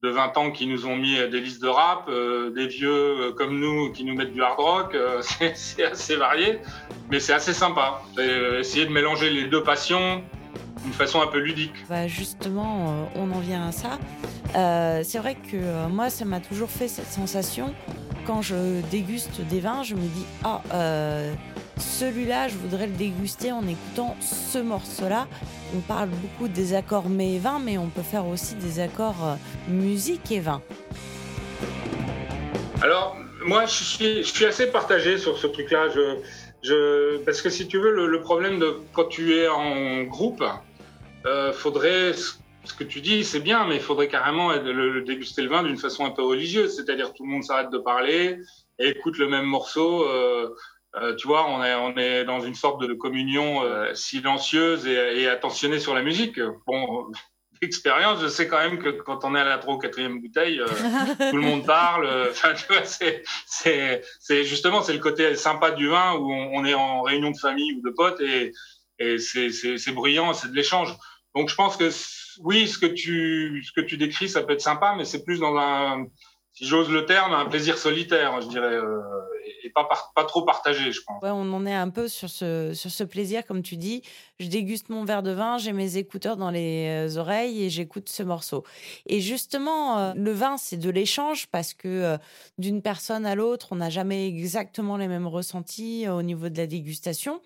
de 0.04 0.10
20 0.10 0.36
ans 0.36 0.50
qui 0.50 0.66
nous 0.66 0.86
ont 0.86 0.96
mis 0.96 1.16
des 1.30 1.40
listes 1.40 1.62
de 1.62 1.68
rap, 1.68 2.04
euh, 2.08 2.50
des 2.50 2.66
vieux 2.66 2.90
euh, 2.90 3.32
comme 3.32 3.58
nous 3.58 3.90
qui 3.90 4.04
nous 4.04 4.14
mettent 4.14 4.34
du 4.34 4.42
hard 4.42 4.58
rock, 4.58 4.94
euh, 4.94 5.22
c'est 5.54 5.84
assez 5.84 6.16
varié, 6.16 6.58
mais 7.10 7.20
c'est 7.20 7.32
assez 7.32 7.54
sympa. 7.54 8.02
essayer 8.18 8.84
de 8.84 8.92
mélanger 8.92 9.30
les 9.30 9.44
deux 9.44 9.62
passions 9.62 10.22
d'une 10.82 10.92
façon 10.92 11.22
un 11.22 11.26
peu 11.26 11.38
ludique. 11.38 11.72
Bah 11.88 12.06
justement, 12.06 13.08
on 13.14 13.30
en 13.30 13.40
vient 13.40 13.68
à 13.68 13.72
ça. 13.72 13.98
c'est 15.02 15.18
vrai 15.18 15.36
que 15.36 15.88
moi, 15.88 16.10
ça 16.10 16.26
m'a 16.26 16.40
toujours 16.40 16.68
fait 16.68 16.88
cette 16.88 17.10
sensation 17.10 17.74
quand 18.26 18.42
je 18.42 18.82
déguste 18.90 19.40
des 19.48 19.60
vins, 19.60 19.82
je 19.82 19.94
me 19.94 20.00
dis 20.00 20.26
ah 20.44 20.60
celui-là, 21.78 22.48
je 22.48 22.54
voudrais 22.56 22.86
le 22.86 22.92
déguster 22.92 23.52
en 23.52 23.66
écoutant 23.66 24.16
ce 24.20 24.58
morceau-là. 24.58 25.26
On 25.76 25.80
parle 25.80 26.08
beaucoup 26.08 26.48
des 26.48 26.74
accords 26.74 27.08
mets 27.08 27.34
et 27.34 27.38
vin, 27.38 27.58
mais 27.58 27.78
on 27.78 27.88
peut 27.88 28.02
faire 28.02 28.26
aussi 28.26 28.54
des 28.56 28.80
accords 28.80 29.24
euh, 29.24 29.34
musique 29.68 30.30
et 30.30 30.40
vin. 30.40 30.62
Alors, 32.82 33.16
moi, 33.44 33.66
je 33.66 34.22
suis, 34.22 34.44
assez 34.44 34.70
partagé 34.70 35.18
sur 35.18 35.38
ce 35.38 35.46
truc-là. 35.46 35.88
Je, 36.62 37.18
parce 37.24 37.42
que 37.42 37.50
si 37.50 37.66
tu 37.68 37.78
veux, 37.78 38.06
le, 38.06 38.20
problème 38.20 38.58
de 38.58 38.76
quand 38.92 39.06
tu 39.06 39.36
es 39.36 39.48
en 39.48 40.02
groupe, 40.04 40.44
euh, 41.26 41.52
faudrait 41.52 42.12
ce 42.12 42.74
que 42.74 42.84
tu 42.84 43.00
dis, 43.00 43.24
c'est 43.24 43.40
bien, 43.40 43.66
mais 43.66 43.76
il 43.76 43.80
faudrait 43.80 44.08
carrément 44.08 44.52
le, 44.52 45.02
déguster 45.02 45.42
le 45.42 45.50
vin 45.50 45.62
d'une 45.62 45.76
façon 45.76 46.04
un 46.06 46.10
peu 46.10 46.22
religieuse, 46.22 46.76
c'est-à-dire 46.76 47.12
tout 47.12 47.24
le 47.24 47.30
monde 47.30 47.44
s'arrête 47.44 47.70
de 47.70 47.78
parler 47.78 48.38
et 48.78 48.88
écoute 48.88 49.18
le 49.18 49.28
même 49.28 49.44
morceau. 49.44 50.04
Euh, 50.08 50.48
euh, 50.96 51.14
tu 51.16 51.26
vois, 51.26 51.48
on 51.48 51.62
est, 51.64 51.74
on 51.74 51.96
est 51.96 52.24
dans 52.24 52.40
une 52.40 52.54
sorte 52.54 52.80
de 52.80 52.94
communion 52.94 53.64
euh, 53.64 53.92
silencieuse 53.94 54.86
et, 54.86 55.22
et, 55.22 55.28
attentionnée 55.28 55.80
sur 55.80 55.94
la 55.94 56.02
musique. 56.02 56.40
Bon, 56.66 57.06
d'expérience, 57.60 58.20
je 58.20 58.28
sais 58.28 58.46
quand 58.46 58.58
même 58.58 58.78
que 58.78 58.90
quand 58.90 59.24
on 59.24 59.34
est 59.34 59.40
à 59.40 59.44
la 59.44 59.58
trois 59.58 59.74
ou 59.74 59.78
quatrième 59.78 60.20
bouteille, 60.20 60.60
euh, 60.60 60.66
tout 61.30 61.36
le 61.36 61.42
monde 61.42 61.66
parle. 61.66 62.08
Enfin, 62.30 62.54
tu 62.54 62.72
vois, 62.72 62.84
c'est, 62.84 63.24
c'est, 63.46 64.02
c'est 64.20 64.44
justement 64.44 64.82
c'est 64.82 64.92
le 64.92 65.00
côté 65.00 65.34
sympa 65.34 65.72
du 65.72 65.88
vin 65.88 66.14
où 66.14 66.32
on, 66.32 66.60
on, 66.60 66.64
est 66.64 66.74
en 66.74 67.02
réunion 67.02 67.32
de 67.32 67.38
famille 67.38 67.72
ou 67.72 67.82
de 67.82 67.90
potes 67.90 68.20
et, 68.20 68.52
et 69.00 69.18
c'est, 69.18 69.50
c'est, 69.50 69.78
c'est 69.78 69.92
bruyant, 69.92 70.32
c'est 70.32 70.48
de 70.48 70.54
l'échange. 70.54 70.94
Donc 71.34 71.48
je 71.48 71.56
pense 71.56 71.76
que 71.76 71.90
oui, 72.40 72.68
ce 72.68 72.78
que 72.78 72.86
tu, 72.86 73.64
ce 73.64 73.72
que 73.72 73.84
tu 73.84 73.96
décris, 73.96 74.28
ça 74.28 74.42
peut 74.42 74.52
être 74.52 74.60
sympa, 74.60 74.94
mais 74.96 75.04
c'est 75.04 75.24
plus 75.24 75.40
dans 75.40 75.56
un, 75.56 76.06
si 76.52 76.66
j'ose 76.66 76.90
le 76.90 77.04
terme, 77.04 77.32
un 77.32 77.46
plaisir 77.46 77.78
solitaire, 77.78 78.40
je 78.40 78.48
dirais. 78.48 78.78
Et 79.62 79.70
pas, 79.70 79.88
pas 80.14 80.24
trop 80.24 80.42
partagé, 80.42 80.92
je 80.92 81.02
pense. 81.02 81.22
Ouais, 81.22 81.30
on 81.30 81.52
en 81.52 81.66
est 81.66 81.74
un 81.74 81.90
peu 81.90 82.08
sur 82.08 82.28
ce, 82.28 82.72
sur 82.74 82.90
ce 82.90 83.04
plaisir, 83.04 83.44
comme 83.46 83.62
tu 83.62 83.76
dis. 83.76 84.02
Je 84.40 84.48
déguste 84.48 84.88
mon 84.88 85.04
verre 85.04 85.22
de 85.22 85.30
vin, 85.30 85.58
j'ai 85.58 85.72
mes 85.72 85.96
écouteurs 85.96 86.36
dans 86.36 86.50
les 86.50 87.16
oreilles 87.16 87.64
et 87.64 87.70
j'écoute 87.70 88.08
ce 88.08 88.22
morceau. 88.22 88.64
Et 89.06 89.20
justement, 89.20 90.12
le 90.14 90.32
vin, 90.32 90.56
c'est 90.56 90.76
de 90.76 90.90
l'échange 90.90 91.46
parce 91.46 91.72
que 91.72 92.18
d'une 92.58 92.82
personne 92.82 93.26
à 93.26 93.34
l'autre, 93.34 93.68
on 93.70 93.76
n'a 93.76 93.90
jamais 93.90 94.26
exactement 94.26 94.96
les 94.96 95.08
mêmes 95.08 95.26
ressentis 95.26 96.08
au 96.08 96.22
niveau 96.22 96.48
de 96.48 96.58
la 96.58 96.66
dégustation. 96.66 97.40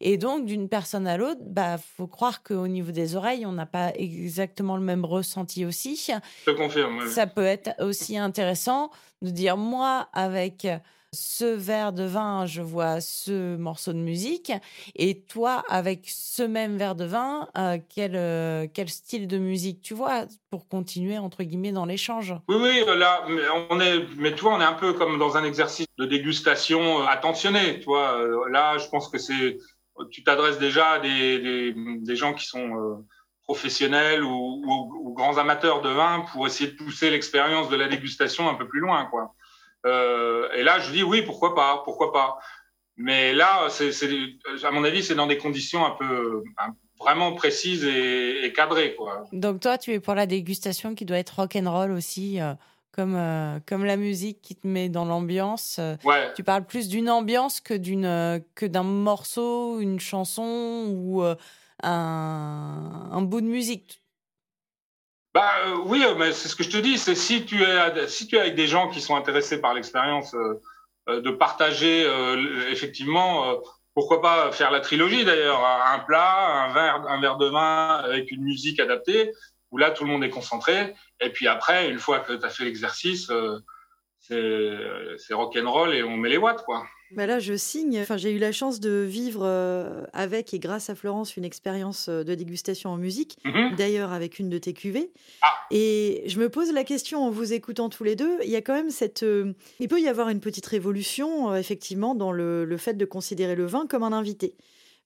Et 0.00 0.16
donc, 0.16 0.46
d'une 0.46 0.68
personne 0.68 1.06
à 1.06 1.16
l'autre, 1.16 1.40
bah, 1.42 1.76
faut 1.78 2.06
croire 2.06 2.42
qu'au 2.42 2.68
niveau 2.68 2.92
des 2.92 3.16
oreilles, 3.16 3.44
on 3.44 3.52
n'a 3.52 3.66
pas 3.66 3.92
exactement 3.94 4.76
le 4.76 4.82
même 4.82 5.04
ressenti 5.04 5.64
aussi. 5.64 6.10
Je 6.46 6.52
confirme. 6.52 7.06
Ça 7.08 7.26
peut 7.26 7.44
être 7.44 7.70
aussi 7.80 8.16
intéressant 8.16 8.90
de 9.22 9.30
dire 9.30 9.56
moi 9.56 10.08
avec 10.12 10.66
ce 11.12 11.44
verre 11.44 11.92
de 11.92 12.04
vin, 12.04 12.46
je 12.46 12.62
vois 12.62 13.00
ce 13.00 13.56
morceau 13.56 13.92
de 13.92 13.98
musique, 13.98 14.52
et 14.94 15.22
toi 15.22 15.64
avec 15.68 16.02
ce 16.06 16.42
même 16.42 16.76
verre 16.76 16.94
de 16.94 17.04
vin, 17.04 17.48
euh, 17.58 17.78
quel, 17.88 18.14
euh, 18.14 18.66
quel 18.72 18.88
style 18.88 19.26
de 19.26 19.38
musique 19.38 19.82
tu 19.82 19.94
vois 19.94 20.26
pour 20.50 20.68
continuer 20.68 21.18
entre 21.18 21.42
guillemets 21.42 21.72
dans 21.72 21.84
l'échange? 21.84 22.34
Oui, 22.48 22.56
oui, 22.60 22.84
là, 22.96 23.24
on 23.70 23.80
est, 23.80 24.06
mais 24.16 24.34
toi, 24.34 24.54
on 24.54 24.60
est 24.60 24.64
un 24.64 24.74
peu 24.74 24.92
comme 24.92 25.18
dans 25.18 25.36
un 25.36 25.44
exercice 25.44 25.86
de 25.98 26.06
dégustation 26.06 27.00
euh, 27.00 27.06
attentionné, 27.06 27.80
tu. 27.80 27.90
Là, 27.90 28.78
je 28.78 28.88
pense 28.88 29.08
que 29.08 29.18
c'est, 29.18 29.58
tu 30.10 30.22
t'adresses 30.22 30.58
déjà 30.58 30.90
à 30.90 30.98
des, 31.00 31.72
des, 31.72 32.16
gens 32.16 32.34
qui 32.34 32.46
sont 32.46 33.04
professionnels 33.42 34.22
ou, 34.22 34.62
ou, 34.64 35.12
grands 35.14 35.38
amateurs 35.38 35.82
de 35.82 35.88
vin 35.88 36.24
pour 36.32 36.46
essayer 36.46 36.70
de 36.70 36.76
pousser 36.76 37.10
l'expérience 37.10 37.68
de 37.68 37.76
la 37.76 37.88
dégustation 37.88 38.48
un 38.48 38.54
peu 38.54 38.68
plus 38.68 38.80
loin, 38.80 39.06
quoi. 39.06 39.34
Euh, 39.86 40.48
et 40.54 40.62
là, 40.62 40.78
je 40.78 40.92
dis 40.92 41.02
oui, 41.02 41.22
pourquoi 41.22 41.54
pas, 41.54 41.82
pourquoi 41.84 42.12
pas. 42.12 42.38
Mais 42.96 43.32
là, 43.32 43.68
c'est, 43.70 43.90
à 44.62 44.70
mon 44.70 44.84
avis, 44.84 45.02
c'est 45.02 45.14
dans 45.14 45.26
des 45.26 45.38
conditions 45.38 45.86
un 45.86 45.92
peu 45.92 46.42
vraiment 46.98 47.32
précises 47.32 47.84
et, 47.84 48.52
cadrées, 48.54 48.94
quoi. 48.94 49.24
Donc 49.32 49.60
toi, 49.60 49.78
tu 49.78 49.92
es 49.92 50.00
pour 50.00 50.14
la 50.14 50.26
dégustation 50.26 50.94
qui 50.94 51.06
doit 51.06 51.18
être 51.18 51.40
rock 51.40 51.56
and 51.56 51.70
roll 51.70 51.92
aussi. 51.92 52.40
Euh, 52.40 52.54
comme, 52.92 53.14
euh, 53.14 53.60
comme 53.66 53.84
la 53.84 53.96
musique 53.96 54.42
qui 54.42 54.56
te 54.56 54.66
met 54.66 54.88
dans 54.88 55.04
l'ambiance. 55.04 55.78
Ouais. 56.04 56.32
Tu 56.34 56.42
parles 56.42 56.64
plus 56.64 56.88
d'une 56.88 57.08
ambiance 57.08 57.60
que 57.60 57.72
d'une 57.72 58.42
que 58.56 58.66
d'un 58.66 58.82
morceau, 58.82 59.78
une 59.78 60.00
chanson 60.00 60.86
ou 60.88 61.22
un, 61.82 63.22
bout 63.22 63.40
de 63.40 63.46
musique. 63.46 63.99
Bah 65.32 65.52
euh, 65.66 65.76
oui, 65.84 66.02
euh, 66.04 66.14
mais 66.16 66.32
c'est 66.32 66.48
ce 66.48 66.56
que 66.56 66.64
je 66.64 66.70
te 66.70 66.76
dis. 66.76 66.98
C'est 66.98 67.14
si 67.14 67.44
tu 67.44 67.62
es 67.62 68.08
si 68.08 68.26
tu 68.26 68.36
es 68.36 68.40
avec 68.40 68.56
des 68.56 68.66
gens 68.66 68.88
qui 68.88 69.00
sont 69.00 69.14
intéressés 69.14 69.60
par 69.60 69.74
l'expérience 69.74 70.34
euh, 70.34 71.20
de 71.20 71.30
partager 71.30 72.06
effectivement. 72.70 73.60
pourquoi 73.94 74.20
pas 74.22 74.52
faire 74.52 74.70
la 74.70 74.80
trilogie 74.80 75.24
d'ailleurs, 75.24 75.64
un 75.64 75.98
plat, 76.00 76.64
un 76.64 76.72
verre, 76.72 77.04
un 77.08 77.20
verre 77.20 77.36
de 77.36 77.46
vin 77.46 77.96
avec 78.04 78.30
une 78.30 78.42
musique 78.42 78.78
adaptée, 78.78 79.32
où 79.70 79.78
là 79.78 79.90
tout 79.90 80.04
le 80.04 80.10
monde 80.10 80.22
est 80.22 80.30
concentré. 80.30 80.94
Et 81.20 81.30
puis 81.30 81.48
après, 81.48 81.90
une 81.90 81.98
fois 81.98 82.20
que 82.20 82.34
tu 82.34 82.44
as 82.44 82.50
fait 82.50 82.64
l'exercice, 82.64 83.32
c'est 84.20 85.34
rock'n'roll 85.34 85.94
et 85.94 86.02
on 86.04 86.16
met 86.16 86.28
les 86.28 86.38
watts 86.38 86.64
quoi. 86.64 86.86
Bah 87.12 87.26
là, 87.26 87.40
je 87.40 87.56
signe. 87.56 87.98
Enfin, 88.00 88.16
j'ai 88.16 88.30
eu 88.30 88.38
la 88.38 88.52
chance 88.52 88.78
de 88.78 89.04
vivre 89.08 89.42
euh, 89.44 90.04
avec 90.12 90.54
et 90.54 90.58
grâce 90.58 90.90
à 90.90 90.94
Florence 90.94 91.36
une 91.36 91.44
expérience 91.44 92.08
euh, 92.08 92.22
de 92.22 92.34
dégustation 92.34 92.90
en 92.90 92.96
musique, 92.96 93.36
mhm. 93.44 93.74
d'ailleurs 93.76 94.12
avec 94.12 94.38
une 94.38 94.48
de 94.48 94.58
tes 94.58 94.72
cuvées. 94.72 95.10
Ah. 95.42 95.48
Et 95.72 96.22
je 96.26 96.38
me 96.38 96.48
pose 96.48 96.72
la 96.72 96.84
question 96.84 97.24
en 97.24 97.30
vous 97.30 97.52
écoutant 97.52 97.88
tous 97.88 98.04
les 98.04 98.14
deux. 98.14 98.38
Il 98.44 98.50
y 98.50 98.56
a 98.56 98.62
quand 98.62 98.74
même 98.74 98.90
cette. 98.90 99.24
Euh, 99.24 99.52
il 99.80 99.88
peut 99.88 100.00
y 100.00 100.08
avoir 100.08 100.28
une 100.28 100.40
petite 100.40 100.66
révolution, 100.66 101.54
effectivement, 101.56 102.14
dans 102.14 102.30
le, 102.30 102.64
le, 102.64 102.76
fait 102.76 102.94
de 102.94 103.04
considérer 103.04 103.56
le 103.56 103.66
vin 103.66 103.86
comme 103.88 104.04
un 104.04 104.12
invité. 104.12 104.56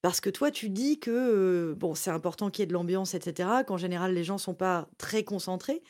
Parce 0.02 0.20
que 0.20 0.28
toi, 0.28 0.50
tu 0.50 0.68
dis 0.68 0.98
que 0.98 1.74
bon, 1.78 1.94
c'est 1.94 2.10
important 2.10 2.50
qu'il 2.50 2.60
y 2.60 2.64
ait 2.64 2.66
de 2.66 2.74
l'ambiance, 2.74 3.14
etc. 3.14 3.48
Qu'en 3.66 3.78
général, 3.78 4.12
les 4.12 4.24
gens 4.24 4.36
sont 4.36 4.52
pas 4.52 4.86
très 4.98 5.24
concentrés. 5.24 5.82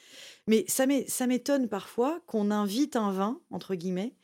Mais 0.46 0.64
ça 0.68 0.86
m'étonne 1.26 1.68
parfois 1.68 2.20
qu'on 2.28 2.52
invite 2.52 2.94
un 2.94 3.10
vin, 3.10 3.40
entre 3.50 3.74
guillemets, 3.74 4.14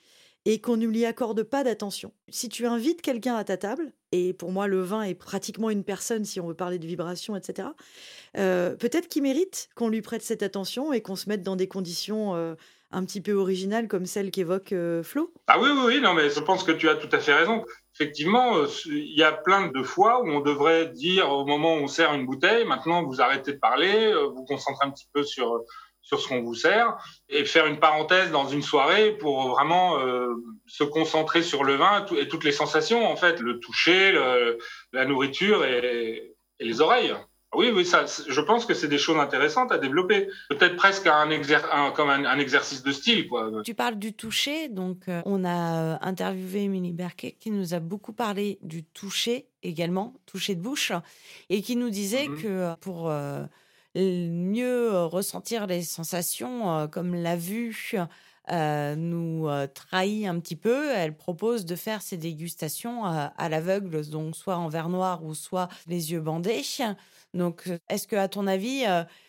et 0.51 0.61
qu'on 0.61 0.77
ne 0.77 0.85
lui 0.85 1.05
accorde 1.05 1.45
pas 1.45 1.63
d'attention. 1.63 2.13
Si 2.29 2.49
tu 2.49 2.67
invites 2.67 3.03
quelqu'un 3.03 3.37
à 3.37 3.45
ta 3.45 3.57
table, 3.57 3.93
et 4.11 4.33
pour 4.33 4.51
moi 4.51 4.67
le 4.67 4.83
vin 4.83 5.03
est 5.03 5.15
pratiquement 5.15 5.71
une 5.71 5.85
personne 5.85 6.25
si 6.25 6.41
on 6.41 6.49
veut 6.49 6.55
parler 6.55 6.81
de 6.81 6.89
vibration, 6.89 7.37
etc., 7.37 7.69
euh, 8.37 8.75
peut-être 8.75 9.07
qu'il 9.07 9.23
mérite 9.23 9.69
qu'on 9.77 9.89
lui 9.89 10.03
prête 10.03 10.23
cette 10.23 10.43
attention 10.43 10.93
et 10.93 11.03
qu'on 11.03 11.15
se 11.15 11.29
mette 11.29 11.45
dans 11.45 11.55
des 11.55 11.69
conditions 11.69 12.35
euh, 12.35 12.57
un 12.91 13.05
petit 13.05 13.21
peu 13.21 13.35
originales 13.35 13.87
comme 13.87 14.07
celles 14.07 14.33
qu'évoque 14.33 14.73
euh, 14.73 15.05
Flo. 15.05 15.33
Ah 15.47 15.61
oui, 15.61 15.69
oui, 15.73 15.83
oui, 15.87 16.01
non, 16.01 16.15
mais 16.15 16.31
je 16.31 16.41
pense 16.41 16.65
que 16.65 16.73
tu 16.73 16.89
as 16.89 16.97
tout 16.97 17.15
à 17.15 17.21
fait 17.21 17.35
raison. 17.35 17.65
Effectivement, 17.95 18.57
il 18.87 19.17
y 19.17 19.23
a 19.23 19.31
plein 19.31 19.69
de 19.69 19.83
fois 19.85 20.21
où 20.21 20.31
on 20.31 20.41
devrait 20.41 20.89
dire 20.89 21.31
au 21.31 21.47
moment 21.47 21.77
où 21.77 21.83
on 21.83 21.87
sert 21.87 22.13
une 22.13 22.27
bouteille, 22.27 22.65
maintenant 22.65 23.05
vous 23.05 23.21
arrêtez 23.21 23.53
de 23.53 23.59
parler, 23.59 24.13
vous 24.35 24.45
concentrez 24.47 24.85
un 24.85 24.91
petit 24.91 25.07
peu 25.13 25.23
sur 25.23 25.63
sur 26.03 26.21
ce 26.21 26.29
qu'on 26.29 26.43
vous 26.43 26.55
sert 26.55 26.97
et 27.29 27.45
faire 27.45 27.67
une 27.67 27.79
parenthèse 27.79 28.31
dans 28.31 28.49
une 28.49 28.63
soirée 28.63 29.13
pour 29.13 29.49
vraiment 29.49 29.99
euh, 29.99 30.35
se 30.67 30.85
concentrer 30.85 31.43
sur 31.43 31.65
le 31.65 31.77
vin 31.77 32.05
et 32.17 32.29
toutes 32.29 32.45
les 32.45 32.53
sensations 32.53 33.07
en 33.07 33.17
fait, 33.17 33.41
le 33.41 33.61
toucher, 33.61 34.13
la 34.93 35.05
nourriture 35.05 35.65
et, 35.65 36.35
les 36.61 36.81
oreilles. 36.81 37.15
Oui, 37.53 37.73
oui, 37.75 37.85
ça, 37.85 38.05
je 38.07 38.41
pense 38.41 38.65
que 38.65 38.75
c'est 38.75 38.87
des 38.87 38.99
choses 38.99 39.19
intéressantes 39.19 39.73
à 39.73 39.79
développer. 39.79 40.29
Peut-être 40.51 40.77
presque 40.77 41.09
un, 41.09 41.29
un 41.29 41.91
comme 41.91 42.09
un, 42.09 42.39
exercice 42.39 42.85
de 42.85 42.93
style, 42.93 43.27
quoi. 43.27 43.51
Tu 43.65 43.75
parles 43.75 43.99
du 43.99 44.13
toucher, 44.13 44.69
donc 44.69 45.09
euh, 45.09 45.21
on 45.25 45.45
a 45.45 45.95
euh, 45.95 45.97
interviewé 46.01 46.63
Émilie 46.63 46.93
Berquet 46.93 47.37
qui 47.41 47.51
nous 47.51 47.75
a 47.75 47.81
beaucoup 47.81 48.13
parlé 48.13 48.59
du 48.63 48.85
toucher 48.85 49.49
également, 49.65 50.15
toucher 50.27 50.55
de 50.55 50.61
bouche, 50.61 50.93
et 51.49 51.61
qui 51.61 51.75
nous 51.75 51.91
disait 51.91 52.29
mm-hmm. 52.29 52.43
que 52.43 52.75
pour 52.81 53.11
mieux 53.95 55.05
ressentir 55.05 55.67
les 55.67 55.83
sensations 55.83 56.89
comme 56.89 57.15
la 57.15 57.37
vue 57.37 57.95
nous 58.51 59.49
trahit 59.75 60.27
un 60.27 60.41
petit 60.41 60.57
peu. 60.57 60.91
Elle 60.93 61.17
propose 61.17 61.65
de 61.65 61.77
faire 61.77 62.03
ces 62.03 62.17
dégustations 62.17 63.05
à 63.05 63.49
l'aveugle, 63.49 64.09
donc 64.09 64.37
soit 64.37 64.57
en 64.57 64.69
verre 64.69 64.89
noir 64.89 65.25
ou 65.25 65.35
soit 65.35 65.69
les 65.87 66.13
yeux 66.13 66.21
bandés. 66.21 66.63
Donc, 67.33 67.71
est-ce 67.89 68.09
que, 68.09 68.17
à 68.17 68.27
ton 68.27 68.49
avis, 68.49 68.85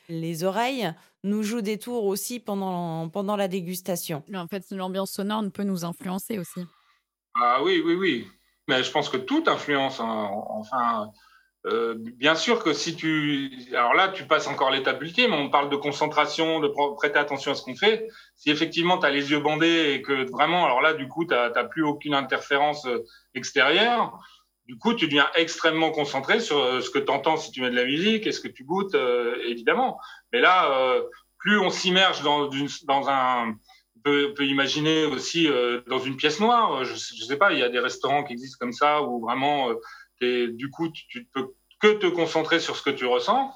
les 0.09 0.43
oreilles 0.43 0.91
nous 1.23 1.43
jouent 1.43 1.61
des 1.61 1.77
tours 1.77 2.05
aussi 2.05 2.39
pendant, 2.39 3.09
pendant 3.09 3.35
la 3.35 3.47
dégustation? 3.47 4.23
En 4.33 4.47
fait, 4.47 4.65
l'ambiance 4.71 5.11
sonore 5.11 5.43
peut 5.53 5.63
nous 5.63 5.85
influencer 5.85 6.39
aussi. 6.39 6.61
Ah 7.35 7.61
oui, 7.63 7.79
oui, 7.85 7.93
oui. 7.93 8.27
Mais 8.67 8.83
je 8.83 8.91
pense 8.91 9.07
que 9.07 9.17
tout 9.17 9.43
influence. 9.45 9.99
Hein. 9.99 10.29
Enfin, 10.49 11.11
euh, 11.67 11.93
bien 11.97 12.33
sûr 12.33 12.63
que 12.63 12.73
si 12.73 12.95
tu, 12.95 13.51
alors 13.73 13.93
là, 13.93 14.09
tu 14.09 14.25
passes 14.25 14.47
encore 14.47 14.71
l'étape 14.71 15.01
ultime. 15.01 15.33
On 15.33 15.49
parle 15.49 15.69
de 15.69 15.75
concentration, 15.75 16.59
de 16.59 16.67
prêter 16.95 17.19
attention 17.19 17.51
à 17.51 17.55
ce 17.55 17.61
qu'on 17.61 17.75
fait. 17.75 18.07
Si 18.35 18.49
effectivement 18.49 18.97
tu 18.97 19.05
as 19.05 19.11
les 19.11 19.31
yeux 19.31 19.39
bandés 19.39 19.93
et 19.93 20.01
que 20.01 20.29
vraiment, 20.31 20.65
alors 20.65 20.81
là, 20.81 20.93
du 20.93 21.07
coup, 21.07 21.25
tu 21.25 21.33
n'as 21.33 21.63
plus 21.65 21.83
aucune 21.83 22.15
interférence 22.15 22.85
euh, 22.87 23.03
extérieure. 23.35 24.17
Du 24.65 24.77
coup, 24.77 24.93
tu 24.93 25.05
deviens 25.05 25.29
extrêmement 25.35 25.91
concentré 25.91 26.39
sur 26.39 26.57
euh, 26.57 26.81
ce 26.81 26.89
que 26.89 26.99
tu 26.99 27.11
entends 27.11 27.37
si 27.37 27.51
tu 27.51 27.61
mets 27.61 27.69
de 27.69 27.75
la 27.75 27.85
musique 27.85 28.25
et 28.25 28.31
ce 28.31 28.39
que 28.39 28.47
tu 28.47 28.63
goûtes, 28.63 28.95
évidemment. 29.45 29.99
Mais 30.33 30.39
là, 30.39 31.01
plus 31.37 31.59
on 31.59 31.69
s'immerge 31.69 32.23
dans, 32.23 32.49
dans 32.83 33.09
un, 33.09 33.55
peut, 34.03 34.33
peut, 34.33 34.45
imaginer 34.45 35.05
aussi 35.05 35.49
dans 35.87 35.99
une 35.99 36.15
pièce 36.15 36.39
noire. 36.39 36.85
Je, 36.85 36.93
je 36.93 37.23
sais 37.25 37.37
pas, 37.37 37.53
il 37.53 37.59
y 37.59 37.63
a 37.63 37.69
des 37.69 37.79
restaurants 37.79 38.23
qui 38.23 38.33
existent 38.33 38.57
comme 38.59 38.73
ça 38.73 39.01
où 39.01 39.19
vraiment 39.19 39.69
et 40.21 40.47
du 40.47 40.69
coup, 40.69 40.89
tu, 40.89 41.19
ne 41.19 41.23
peux 41.41 41.53
que 41.79 41.93
te 41.93 42.07
concentrer 42.07 42.59
sur 42.59 42.75
ce 42.75 42.83
que 42.83 42.89
tu 42.89 43.05
ressens. 43.05 43.51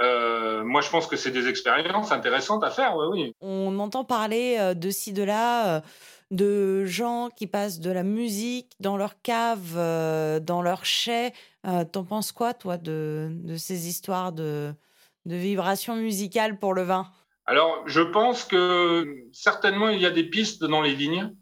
Euh, 0.00 0.62
moi, 0.62 0.82
je 0.82 0.90
pense 0.90 1.06
que 1.06 1.16
c'est 1.16 1.30
des 1.30 1.48
expériences 1.48 2.12
intéressantes 2.12 2.62
à 2.62 2.70
faire, 2.70 2.96
oui, 2.96 3.06
oui. 3.10 3.32
On 3.40 3.78
entend 3.78 4.04
parler 4.04 4.56
euh, 4.58 4.74
de 4.74 4.90
ci, 4.90 5.12
de 5.12 5.22
là, 5.22 5.76
euh, 5.76 5.80
de 6.30 6.84
gens 6.84 7.30
qui 7.34 7.46
passent 7.46 7.80
de 7.80 7.90
la 7.90 8.02
musique 8.02 8.72
dans 8.78 8.96
leur 8.96 9.20
cave, 9.22 9.74
dans 10.42 10.62
leur 10.62 10.84
chai. 10.84 11.32
T'en 11.92 12.04
penses 12.04 12.32
quoi, 12.32 12.52
toi, 12.52 12.76
de, 12.76 13.28
de 13.30 13.56
ces 13.56 13.88
histoires 13.88 14.32
de, 14.32 14.72
de 15.24 15.36
vibrations 15.36 15.96
musicales 15.96 16.58
pour 16.58 16.74
le 16.74 16.82
vin? 16.82 17.10
Alors, 17.46 17.82
je 17.86 18.00
pense 18.00 18.44
que 18.44 19.28
certainement, 19.32 19.88
il 19.88 20.00
y 20.00 20.06
a 20.06 20.10
des 20.10 20.24
pistes 20.24 20.64
dans 20.64 20.82
les 20.82 20.94
vignes. 20.94 21.32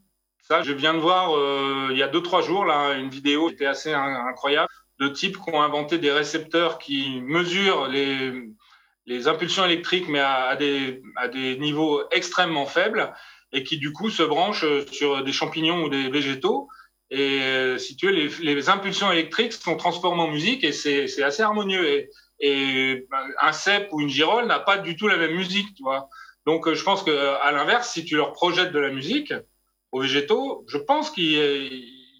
Ça, 0.46 0.62
je 0.62 0.74
viens 0.74 0.92
de 0.92 0.98
voir 0.98 1.34
euh, 1.34 1.88
il 1.90 1.96
y 1.96 2.02
a 2.02 2.08
deux 2.08 2.22
trois 2.22 2.42
jours 2.42 2.66
là 2.66 2.92
une 2.92 3.08
vidéo 3.08 3.48
qui 3.48 3.54
était 3.54 3.64
assez 3.64 3.94
incroyable 3.94 4.68
de 5.00 5.08
types 5.08 5.38
qui 5.38 5.50
ont 5.50 5.62
inventé 5.62 5.96
des 5.96 6.12
récepteurs 6.12 6.78
qui 6.78 7.22
mesurent 7.22 7.88
les 7.88 8.30
les 9.06 9.26
impulsions 9.26 9.64
électriques 9.64 10.06
mais 10.06 10.20
à, 10.20 10.54
des 10.56 11.00
à 11.16 11.28
des 11.28 11.56
niveaux 11.56 12.02
extrêmement 12.10 12.66
faibles 12.66 13.14
et 13.52 13.62
qui 13.62 13.78
du 13.78 13.90
coup 13.94 14.10
se 14.10 14.22
branchent 14.22 14.66
sur 14.92 15.24
des 15.24 15.32
champignons 15.32 15.84
ou 15.84 15.88
des 15.88 16.10
végétaux. 16.10 16.68
Et 17.10 17.40
euh, 17.40 17.78
si 17.78 17.96
tu 17.96 18.06
veux 18.06 18.12
les, 18.12 18.28
les 18.40 18.68
impulsions 18.68 19.10
électriques 19.10 19.54
sont 19.54 19.76
transformées 19.78 20.24
en 20.24 20.28
musique 20.30 20.62
et 20.62 20.72
c'est 20.72 21.06
c'est 21.06 21.22
assez 21.22 21.42
harmonieux. 21.42 21.88
Et, 21.88 22.10
et 22.40 23.06
un 23.40 23.52
cep 23.52 23.88
ou 23.92 24.02
une 24.02 24.10
girole 24.10 24.46
n'a 24.46 24.58
pas 24.58 24.76
du 24.76 24.94
tout 24.94 25.08
la 25.08 25.16
même 25.16 25.36
musique 25.36 25.74
tu 25.74 25.82
vois. 25.82 26.10
Donc 26.44 26.68
euh, 26.68 26.74
je 26.74 26.84
pense 26.84 27.02
que 27.02 27.34
à 27.40 27.50
l'inverse 27.50 27.88
si 27.90 28.04
tu 28.04 28.16
leur 28.16 28.32
projettes 28.34 28.72
de 28.72 28.78
la 28.78 28.90
musique 28.90 29.32
aux 29.94 30.00
végétaux, 30.00 30.64
je 30.66 30.76
pense 30.76 31.08
qu'il 31.10 31.30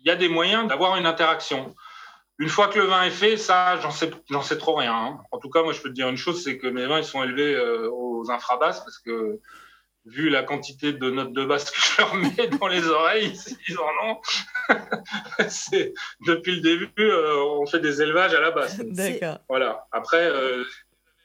y 0.05 0.11
a 0.11 0.15
des 0.15 0.29
moyens 0.29 0.69
d'avoir 0.69 0.97
une 0.97 1.07
interaction. 1.07 1.75
Une 2.39 2.49
fois 2.49 2.69
que 2.69 2.79
le 2.79 2.85
vin 2.87 3.03
est 3.03 3.11
fait, 3.11 3.37
ça, 3.37 3.81
j'en 3.81 3.91
sais, 3.91 4.11
j'en 4.31 4.43
sais 4.43 4.59
trop 4.59 4.77
rien. 4.77 4.95
Hein. 4.95 5.19
En 5.33 5.39
tout 5.39 5.51
cas, 5.51 5.65
moi, 5.65 5.73
je 5.73 5.81
peux 5.81 5.89
te 5.89 5.95
dire 5.95 6.09
une 6.09 6.17
chose, 6.17 6.45
c'est 6.45 6.57
que 6.57 6.69
mes 6.69 6.87
vins, 6.87 6.99
ils 6.99 7.05
sont 7.05 7.25
élevés 7.25 7.53
euh, 7.53 7.91
aux 7.91 8.31
infrabasses 8.31 8.79
parce 8.79 8.99
que 9.01 9.41
vu 10.07 10.29
la 10.29 10.45
quantité 10.45 10.93
de 10.93 11.11
notes 11.11 11.33
de 11.33 11.45
basse 11.45 11.69
que 11.73 11.81
je 11.81 11.99
leur 11.99 12.15
mets 12.37 12.47
dans 12.59 12.69
les 12.69 12.87
oreilles, 12.87 13.33
ils 13.69 13.77
en 13.77 14.09
ont. 14.09 14.21
c'est, 15.49 15.95
depuis 16.29 16.57
le 16.57 16.61
début, 16.61 16.93
euh, 16.99 17.43
on 17.59 17.67
fait 17.67 17.81
des 17.81 18.03
élevages 18.03 18.35
à 18.35 18.41
la 18.41 18.53
basse. 18.53 18.79
D'accord. 18.79 19.41
Voilà. 19.49 19.89
Après, 19.91 20.25
euh, 20.25 20.63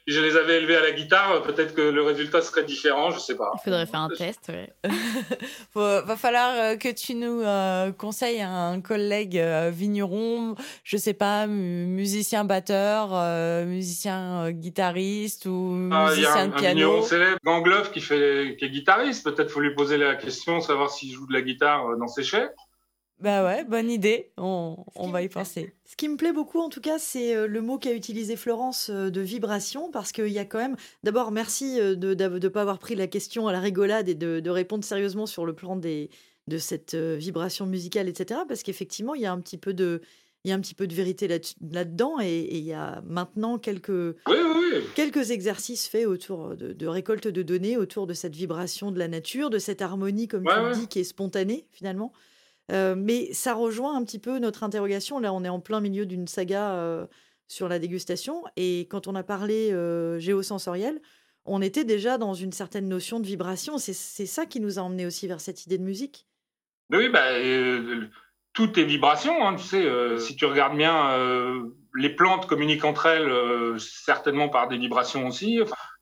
si 0.10 0.16
je 0.16 0.22
les 0.22 0.36
avais 0.38 0.58
élevés 0.58 0.76
à 0.76 0.82
la 0.82 0.92
guitare, 0.92 1.44
peut-être 1.44 1.76
que 1.76 1.82
le 1.82 2.02
résultat 2.02 2.42
serait 2.42 2.64
différent, 2.64 3.12
je 3.12 3.20
sais 3.20 3.36
pas. 3.36 3.52
Il 3.54 3.64
faudrait 3.64 3.86
faire 3.86 4.00
un 4.00 4.10
test, 4.10 4.50
ouais. 4.50 4.74
va 5.76 6.16
falloir 6.16 6.52
euh, 6.56 6.76
que 6.78 6.92
tu 6.92 7.14
nous 7.14 7.42
euh, 7.42 7.92
conseilles 7.92 8.42
un 8.42 8.82
collègue 8.82 9.38
euh, 9.38 9.70
vigneron, 9.72 10.56
je 10.84 10.98
sais 10.98 11.14
pas, 11.14 11.46
musicien 11.46 12.44
batteur, 12.44 13.10
musicien 13.68 14.50
guitariste 14.52 15.46
ou 15.46 15.90
ah, 15.92 16.10
musicien 16.10 16.48
de 16.48 16.56
piano. 16.56 16.70
Un 16.70 16.74
vigneron 16.74 17.02
célèbre, 17.04 17.38
Gangloff, 17.46 17.92
qui, 17.92 18.02
fait, 18.02 18.56
qui 18.58 18.66
est 18.66 18.70
guitariste. 18.70 19.24
Peut-être 19.24 19.52
faut 19.52 19.62
lui 19.62 19.76
poser 19.76 19.98
la 19.98 20.16
question, 20.16 20.60
savoir 20.60 20.90
s'il 20.90 21.14
joue 21.14 21.28
de 21.28 21.34
la 21.34 21.42
guitare 21.42 21.98
dans 21.98 22.08
ses 22.08 22.24
chais. 22.24 22.50
Bah 23.20 23.44
ouais, 23.44 23.66
bonne 23.66 23.92
idée. 23.92 24.32
On, 24.38 24.78
on 24.96 25.10
va 25.10 25.22
y 25.22 25.30
penser. 25.30 25.74
Ce 25.86 25.98
qui 25.98 26.08
me 26.08 26.16
plaît 26.16 26.32
beaucoup, 26.32 26.60
en 26.60 26.70
tout 26.70 26.80
cas, 26.80 27.00
c'est 27.00 27.36
euh, 27.36 27.48
le 27.48 27.62
mot 27.62 27.78
qu'a 27.78 27.94
utilisé 27.94 28.38
Florence 28.38 28.90
euh, 28.90 29.10
de 29.10 29.20
vibration, 29.20 29.92
parce 29.92 30.14
qu'il 30.14 30.30
y 30.30 30.40
a 30.40 30.46
quand 30.46 30.60
même. 30.60 30.78
D'abord, 31.04 31.32
merci 31.32 31.80
euh, 31.82 31.96
de 31.96 32.14
ne 32.14 32.48
pas 32.48 32.62
avoir 32.62 32.80
pris 32.80 32.96
la 32.96 33.08
question 33.08 33.48
à 33.50 33.52
la 33.52 33.60
rigolade 33.60 34.08
et 34.08 34.16
de, 34.16 34.40
de, 34.40 34.50
répondre 34.50 34.86
sérieusement 34.86 35.26
sur 35.26 35.46
le 35.46 35.54
plan 35.54 35.76
des, 35.76 36.10
de 36.48 36.58
cette 36.58 36.96
vibration 36.96 37.66
musicale, 37.66 38.08
etc. 38.08 38.42
Parce 38.48 38.64
qu'effectivement, 38.64 39.16
il 39.16 39.22
y 39.22 39.26
a 39.26 39.34
un 39.34 39.40
petit 39.42 39.58
peu 39.58 39.74
de. 39.74 40.02
Il 40.46 40.50
y 40.50 40.54
a 40.54 40.56
un 40.56 40.62
petit 40.62 40.74
peu 40.74 40.88
de 40.88 40.96
vérité 40.96 41.28
là-dedans 41.28 42.22
et, 42.22 42.48
il 42.50 42.64
y 42.64 42.72
a 42.72 43.02
maintenant 43.06 43.58
quelques, 43.58 43.90
oui, 43.90 44.14
oui. 44.26 44.80
quelques 44.96 45.32
exercices 45.32 45.86
faits 45.90 46.08
autour 46.08 46.56
de, 46.56 46.72
de, 46.72 46.88
récolte 46.88 47.28
de 47.28 47.42
données, 47.42 47.76
autour 47.76 48.08
de 48.08 48.14
cette 48.14 48.38
vibration 48.38 48.94
de 48.94 49.00
la 49.00 49.10
nature, 49.10 49.50
de 49.50 49.60
cette 49.60 49.82
harmonie, 49.82 50.30
comme 50.30 50.46
tu 50.46 50.56
le 50.56 50.76
dis, 50.76 50.88
qui 50.88 51.00
est 51.00 51.04
spontanée 51.04 51.68
finalement. 51.74 52.14
Euh, 52.72 52.96
mais 52.98 53.34
ça 53.34 53.54
rejoint 53.54 53.96
un 53.96 54.04
petit 54.04 54.20
peu 54.20 54.40
notre 54.40 54.64
interrogation. 54.64 55.20
Là, 55.20 55.34
on 55.34 55.44
est 55.44 55.50
en 55.50 55.60
plein 55.60 55.82
milieu 55.82 56.06
d'une 56.06 56.28
saga 56.28 56.74
euh, 56.74 57.06
sur 57.48 57.68
la 57.68 57.80
dégustation. 57.80 58.44
Et 58.56 58.88
quand 58.90 59.08
on 59.08 59.16
a 59.16 59.24
parlé 59.24 59.72
euh, 59.72 60.20
géosensoriel, 60.20 61.02
on 61.46 61.62
était 61.62 61.84
déjà 61.84 62.18
dans 62.18 62.34
une 62.34 62.52
certaine 62.52 62.88
notion 62.88 63.20
de 63.20 63.26
vibration. 63.26 63.78
C'est 63.78 63.94
ça 63.94 64.46
qui 64.46 64.60
nous 64.60 64.78
a 64.78 64.84
emmené 64.84 65.06
aussi 65.06 65.28
vers 65.28 65.42
cette 65.42 65.66
idée 65.66 65.78
de 65.78 65.84
musique. 65.84 66.28
Oui, 66.92 67.10
bah, 67.10 67.26
tout 68.54 68.80
est 68.80 68.84
vibration. 68.84 69.48
Hein, 69.48 69.56
tu 69.56 69.64
sais, 69.64 70.20
si 70.20 70.36
tu 70.36 70.46
regardes 70.46 70.78
bien, 70.78 71.18
les 71.96 72.10
plantes 72.10 72.46
communiquent 72.46 72.86
entre 72.86 73.08
elles 73.08 73.80
certainement 73.80 74.50
par 74.50 74.68
des 74.68 74.78
vibrations 74.78 75.28
aussi. 75.28 75.56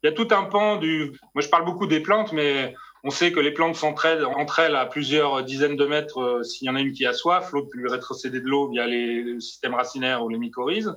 Il 0.03 0.07
y 0.07 0.09
a 0.09 0.11
tout 0.11 0.27
un 0.31 0.43
pan 0.43 0.77
du. 0.77 1.13
Moi, 1.33 1.41
je 1.41 1.49
parle 1.49 1.63
beaucoup 1.63 1.87
des 1.87 2.01
plantes, 2.01 2.33
mais 2.33 2.75
on 3.07 3.09
sait 3.09 3.31
que 3.31 3.39
les 3.39 3.51
plantes 3.51 3.77
s'entraident 3.77 4.25
entre 4.25 4.59
elles 4.59 4.75
à 4.75 4.85
plusieurs 4.85 5.41
dizaines 5.41 5.77
de 5.77 5.85
mètres 5.85 6.19
euh, 6.21 6.43
s'il 6.43 6.67
y 6.67 6.69
en 6.69 6.75
a 6.75 6.81
une 6.81 6.91
qui 6.91 7.05
a 7.05 7.13
soif, 7.13 7.53
l'autre 7.53 7.69
peut 7.71 7.77
lui 7.77 7.89
rétrocéder 7.89 8.41
de 8.41 8.47
l'eau 8.49 8.67
via 8.67 8.85
les, 8.85 9.39
systèmes 9.39 9.75
racinaires 9.75 10.25
ou 10.25 10.29
les 10.29 10.37
mycorhizes. 10.37 10.93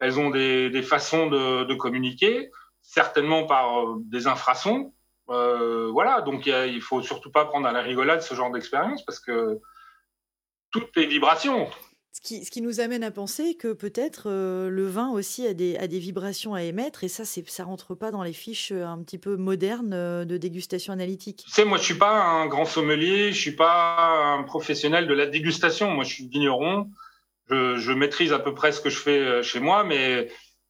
Elles 0.00 0.18
ont 0.18 0.30
des, 0.30 0.82
façons 0.82 1.28
de, 1.28 1.74
communiquer, 1.74 2.50
certainement 2.82 3.46
par 3.46 3.78
euh, 3.78 3.94
des 4.00 4.26
infrasons. 4.26 4.92
Euh, 5.30 5.88
voilà, 5.92 6.20
donc 6.20 6.46
il, 6.46 6.52
il 6.74 6.80
faut 6.80 7.00
surtout 7.00 7.30
pas 7.30 7.44
prendre 7.44 7.68
à 7.68 7.72
la 7.72 7.80
rigolade 7.80 8.22
ce 8.22 8.34
genre 8.34 8.50
d'expérience 8.50 9.04
parce 9.04 9.20
que 9.20 9.60
toutes 10.72 10.96
les 10.96 11.06
vibrations. 11.06 11.70
Ce 12.22 12.50
qui, 12.50 12.62
nous 12.62 12.80
amène 12.80 13.04
à 13.04 13.10
penser 13.10 13.56
que 13.56 13.74
peut-être 13.74 14.30
euh, 14.30 14.70
le 14.70 14.86
vin 14.86 15.10
aussi 15.10 15.46
a 15.46 15.52
des, 15.52 15.76
des, 15.86 15.98
vibrations 15.98 16.54
à 16.54 16.62
émettre, 16.62 17.04
et 17.04 17.08
ça, 17.08 17.24
ça 17.26 17.64
rentre 17.64 17.94
pas 17.94 18.10
dans 18.10 18.22
les 18.22 18.32
fiches 18.32 18.72
euh, 18.72 18.86
un 18.86 19.02
petit 19.02 19.18
peu 19.18 19.36
modernes 19.36 19.92
euh, 19.92 20.24
de 20.24 20.38
dégustation 20.38 20.94
analytique. 20.94 21.44
Tu 21.44 21.50
sais, 21.50 21.66
moi, 21.66 21.76
je 21.76 21.82
suis 21.82 21.98
pas 21.98 22.22
un 22.22 22.46
grand 22.46 22.64
sommelier, 22.64 23.32
je 23.32 23.38
suis 23.38 23.54
pas 23.54 24.34
un 24.38 24.44
professionnel 24.44 25.06
de 25.06 25.12
la 25.12 25.26
dégustation. 25.26 25.90
Moi, 25.90 26.04
je 26.04 26.14
suis 26.14 26.26
vigneron, 26.26 26.88
je, 27.50 27.92
maîtrise 27.92 28.32
à 28.32 28.38
peu 28.38 28.54
près 28.54 28.72
ce 28.72 28.80
que 28.80 28.88
je 28.88 28.98
fais 28.98 29.42
chez 29.42 29.60
moi, 29.60 29.84
mais 29.84 30.28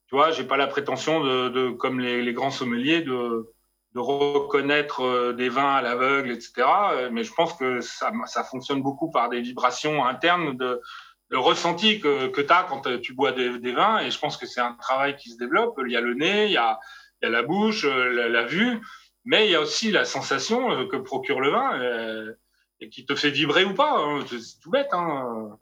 tu 0.08 0.16
vois, 0.16 0.32
j'ai 0.32 0.44
pas 0.44 0.56
la 0.56 0.66
prétention 0.66 1.22
de, 1.22 1.70
comme 1.70 2.00
les, 2.00 2.32
grands 2.32 2.50
sommeliers, 2.50 3.02
de, 3.02 3.54
de 3.94 4.00
reconnaître 4.00 5.32
des 5.32 5.48
vins 5.48 5.76
à 5.76 5.80
l'aveugle, 5.80 6.32
etc. 6.32 6.66
Mais 7.12 7.22
je 7.22 7.32
pense 7.32 7.54
que 7.54 7.80
ça, 7.80 8.10
ça 8.26 8.42
fonctionne 8.42 8.82
beaucoup 8.82 9.12
par 9.12 9.28
des 9.28 9.40
vibrations 9.40 10.04
internes 10.04 10.56
de 10.56 10.80
le 11.28 11.38
ressenti 11.38 12.00
que, 12.00 12.28
que 12.28 12.40
tu 12.40 12.52
as 12.52 12.64
quand 12.68 12.82
tu 13.00 13.14
bois 13.14 13.32
des, 13.32 13.58
des, 13.58 13.72
vins. 13.72 13.98
Et 13.98 14.10
je 14.10 14.18
pense 14.18 14.36
que 14.36 14.46
c'est 14.46 14.60
un 14.60 14.74
travail 14.74 15.16
qui 15.16 15.30
se 15.30 15.38
développe. 15.38 15.78
Il 15.84 15.92
y 15.92 15.96
a 15.96 16.00
le 16.00 16.14
nez, 16.14 16.46
il 16.46 16.52
y 16.52 16.56
a, 16.56 16.78
il 17.20 17.26
y 17.26 17.28
a 17.28 17.30
la 17.30 17.42
bouche, 17.42 17.84
euh, 17.84 18.28
la, 18.28 18.44
vue, 18.44 18.80
mais 19.24 19.46
il 19.46 19.52
y 19.52 19.54
a 19.54 19.60
aussi 19.60 19.90
la 19.90 20.04
sensation 20.04 20.70
euh, 20.70 20.86
que 20.86 20.96
procure 20.96 21.40
le 21.40 21.50
vin 21.50 21.80
euh, 21.80 22.32
et 22.80 22.88
qui 22.88 23.04
te 23.06 23.14
fait 23.14 23.30
vibrer 23.30 23.64
ou 23.64 23.74
pas. 23.74 23.98
Hein. 23.98 24.24
C'est 24.28 24.60
tout 24.62 24.70
bête. 24.70 24.88
Hein. 24.92 25.56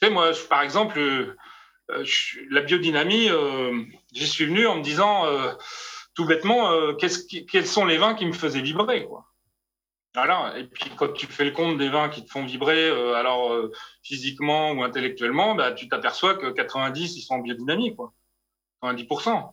Tu 0.00 0.06
sais, 0.06 0.12
moi, 0.12 0.30
par 0.48 0.62
exemple, 0.62 1.00
la 2.50 2.60
biodynamie, 2.60 3.30
j'y 4.12 4.26
suis 4.26 4.46
venu 4.46 4.66
en 4.66 4.76
me 4.76 4.82
disant 4.82 5.24
tout 6.14 6.24
bêtement, 6.24 6.94
quels 6.94 7.66
sont 7.66 7.84
les 7.84 7.96
vins 7.96 8.14
qui 8.14 8.26
me 8.26 8.32
faisaient 8.32 8.60
vibrer 8.60 9.06
quoi. 9.06 9.27
Voilà. 10.14 10.58
Et 10.58 10.64
puis 10.64 10.90
quand 10.96 11.12
tu 11.12 11.26
fais 11.26 11.44
le 11.44 11.50
compte 11.52 11.78
des 11.78 11.88
vins 11.88 12.08
qui 12.08 12.24
te 12.24 12.30
font 12.30 12.44
vibrer, 12.44 12.88
euh, 12.88 13.14
alors 13.14 13.52
euh, 13.52 13.70
physiquement 14.02 14.72
ou 14.72 14.82
intellectuellement, 14.82 15.54
bah, 15.54 15.72
tu 15.72 15.88
t'aperçois 15.88 16.34
que 16.34 16.50
90 16.50 17.16
ils 17.16 17.22
sont 17.22 17.38
biodynamiques, 17.38 17.96
quoi. 17.96 18.12
90%. 18.82 19.52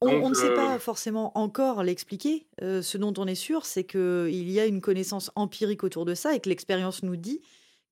on, 0.00 0.28
ne 0.28 0.34
sait 0.34 0.50
euh, 0.50 0.54
pas 0.54 0.78
forcément 0.78 1.36
encore 1.38 1.82
l'expliquer. 1.84 2.46
ce 2.60 2.98
dont 2.98 3.14
on 3.16 3.26
est 3.26 3.36
sûr, 3.36 3.64
c'est 3.64 3.84
qu'il 3.84 4.50
y 4.50 4.60
a 4.60 4.66
une 4.66 4.80
connaissance 4.80 5.30
empirique 5.36 5.84
autour 5.84 6.04
de 6.04 6.14
ça 6.14 6.34
et 6.34 6.40
que 6.40 6.48
l'expérience 6.48 7.02
nous 7.02 7.16
dit 7.16 7.40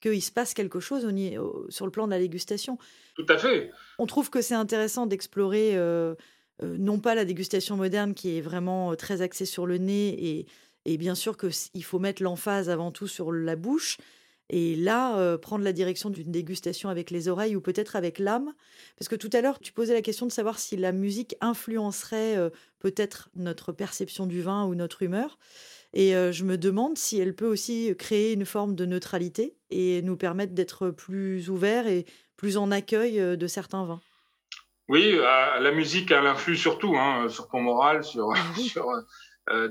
qu'il 0.00 0.22
se 0.22 0.32
passe 0.32 0.54
quelque 0.54 0.80
chose 0.80 1.06
au, 1.06 1.70
sur 1.70 1.86
le 1.86 1.92
plan 1.92 2.06
de 2.06 2.10
la 2.10 2.18
dégustation. 2.18 2.78
Tout 3.14 3.26
à 3.28 3.38
fait. 3.38 3.70
On 3.98 4.06
trouve 4.06 4.28
que 4.28 4.42
c'est 4.42 4.56
intéressant 4.56 5.06
d'explorer 5.06 5.78
non 6.60 6.98
pas 6.98 7.14
la 7.14 7.24
dégustation 7.24 7.76
moderne 7.76 8.12
qui 8.12 8.36
est 8.36 8.40
vraiment 8.40 8.96
très 8.96 9.22
axée 9.22 9.46
sur 9.46 9.66
le 9.66 9.78
nez 9.78 10.08
et 10.08 10.46
et 10.84 10.96
bien 10.96 11.14
sûr 11.14 11.36
qu'il 11.36 11.84
faut 11.84 11.98
mettre 11.98 12.22
l'emphase 12.22 12.70
avant 12.70 12.90
tout 12.90 13.06
sur 13.06 13.32
la 13.32 13.56
bouche. 13.56 13.98
Et 14.50 14.76
là, 14.76 15.16
euh, 15.16 15.38
prendre 15.38 15.64
la 15.64 15.72
direction 15.72 16.10
d'une 16.10 16.30
dégustation 16.30 16.90
avec 16.90 17.10
les 17.10 17.28
oreilles 17.28 17.56
ou 17.56 17.60
peut-être 17.60 17.96
avec 17.96 18.18
l'âme. 18.18 18.52
Parce 18.98 19.08
que 19.08 19.16
tout 19.16 19.30
à 19.32 19.40
l'heure, 19.40 19.58
tu 19.58 19.72
posais 19.72 19.94
la 19.94 20.02
question 20.02 20.26
de 20.26 20.32
savoir 20.32 20.58
si 20.58 20.76
la 20.76 20.92
musique 20.92 21.36
influencerait 21.40 22.36
euh, 22.36 22.50
peut-être 22.78 23.30
notre 23.34 23.72
perception 23.72 24.26
du 24.26 24.42
vin 24.42 24.66
ou 24.66 24.74
notre 24.74 25.02
humeur. 25.02 25.38
Et 25.94 26.14
euh, 26.14 26.32
je 26.32 26.44
me 26.44 26.58
demande 26.58 26.98
si 26.98 27.18
elle 27.18 27.34
peut 27.34 27.46
aussi 27.46 27.94
créer 27.98 28.32
une 28.32 28.44
forme 28.44 28.74
de 28.74 28.84
neutralité 28.84 29.56
et 29.70 30.02
nous 30.02 30.16
permettre 30.16 30.52
d'être 30.52 30.90
plus 30.90 31.48
ouverts 31.48 31.86
et 31.86 32.04
plus 32.36 32.58
en 32.58 32.70
accueil 32.70 33.36
de 33.36 33.46
certains 33.46 33.86
vins. 33.86 34.00
Oui, 34.88 35.16
la 35.16 35.70
musique, 35.70 36.10
elle 36.10 36.26
influe 36.26 36.56
surtout 36.56 36.94
hein, 36.96 37.28
sur 37.28 37.48
ton 37.48 37.60
moral, 37.60 38.04
sur, 38.04 38.34
sur 38.56 38.90
euh, 38.90 39.00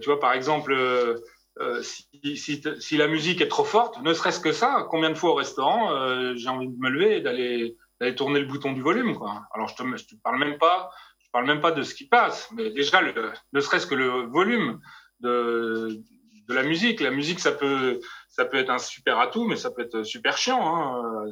tu 0.02 0.10
vois, 0.10 0.20
par 0.20 0.34
exemple, 0.34 0.74
euh, 0.74 1.16
euh, 1.60 1.82
si, 1.84 2.48
si, 2.80 2.98
la 2.98 3.08
musique 3.08 3.42
est 3.42 3.48
trop 3.48 3.66
forte, 3.66 4.02
ne 4.02 4.14
serait-ce 4.14 4.40
que 4.40 4.52
ça, 4.52 4.88
combien 4.90 5.10
de 5.10 5.16
fois 5.16 5.32
au 5.32 5.36
restaurant 5.36 5.90
j'ai 6.36 6.50
envie 6.50 6.70
de 6.70 6.78
me 6.78 6.90
lever 6.90 7.18
et 7.18 7.22
d'aller 7.22 7.76
d'aller 8.00 8.16
tourner 8.16 8.40
le 8.40 8.48
bouton 8.48 8.72
du 8.72 8.82
volume, 8.82 9.16
quoi. 9.16 9.44
Alors 9.54 9.68
je 9.68 9.76
te, 9.76 9.84
je 9.96 10.06
te 10.06 10.16
parle 10.24 10.40
même 10.40 10.58
pas, 10.58 10.90
je 11.20 11.30
parle 11.32 11.46
même 11.46 11.62
pas 11.62 11.72
de 11.72 11.84
ce 11.84 11.94
qui 11.94 12.08
passe, 12.08 12.50
mais 12.52 12.72
déjà 12.72 13.02
le, 13.02 13.32
ne 13.54 13.60
serait-ce 13.60 13.86
que 13.86 13.96
le 13.96 14.26
volume 14.28 14.80
de 15.20 16.02
de 16.48 16.54
la 16.54 16.64
musique. 16.64 17.00
La 17.00 17.12
musique, 17.12 17.40
ça 17.40 17.52
peut 17.52 18.00
ça 18.30 18.46
peut 18.46 18.58
être 18.58 18.72
un 18.72 18.80
super 18.80 19.20
atout, 19.20 19.46
mais 19.46 19.56
ça 19.56 19.72
peut 19.72 19.82
être 19.84 20.04
super 20.04 20.38
chiant. 20.38 20.62
Hein. 20.64 21.26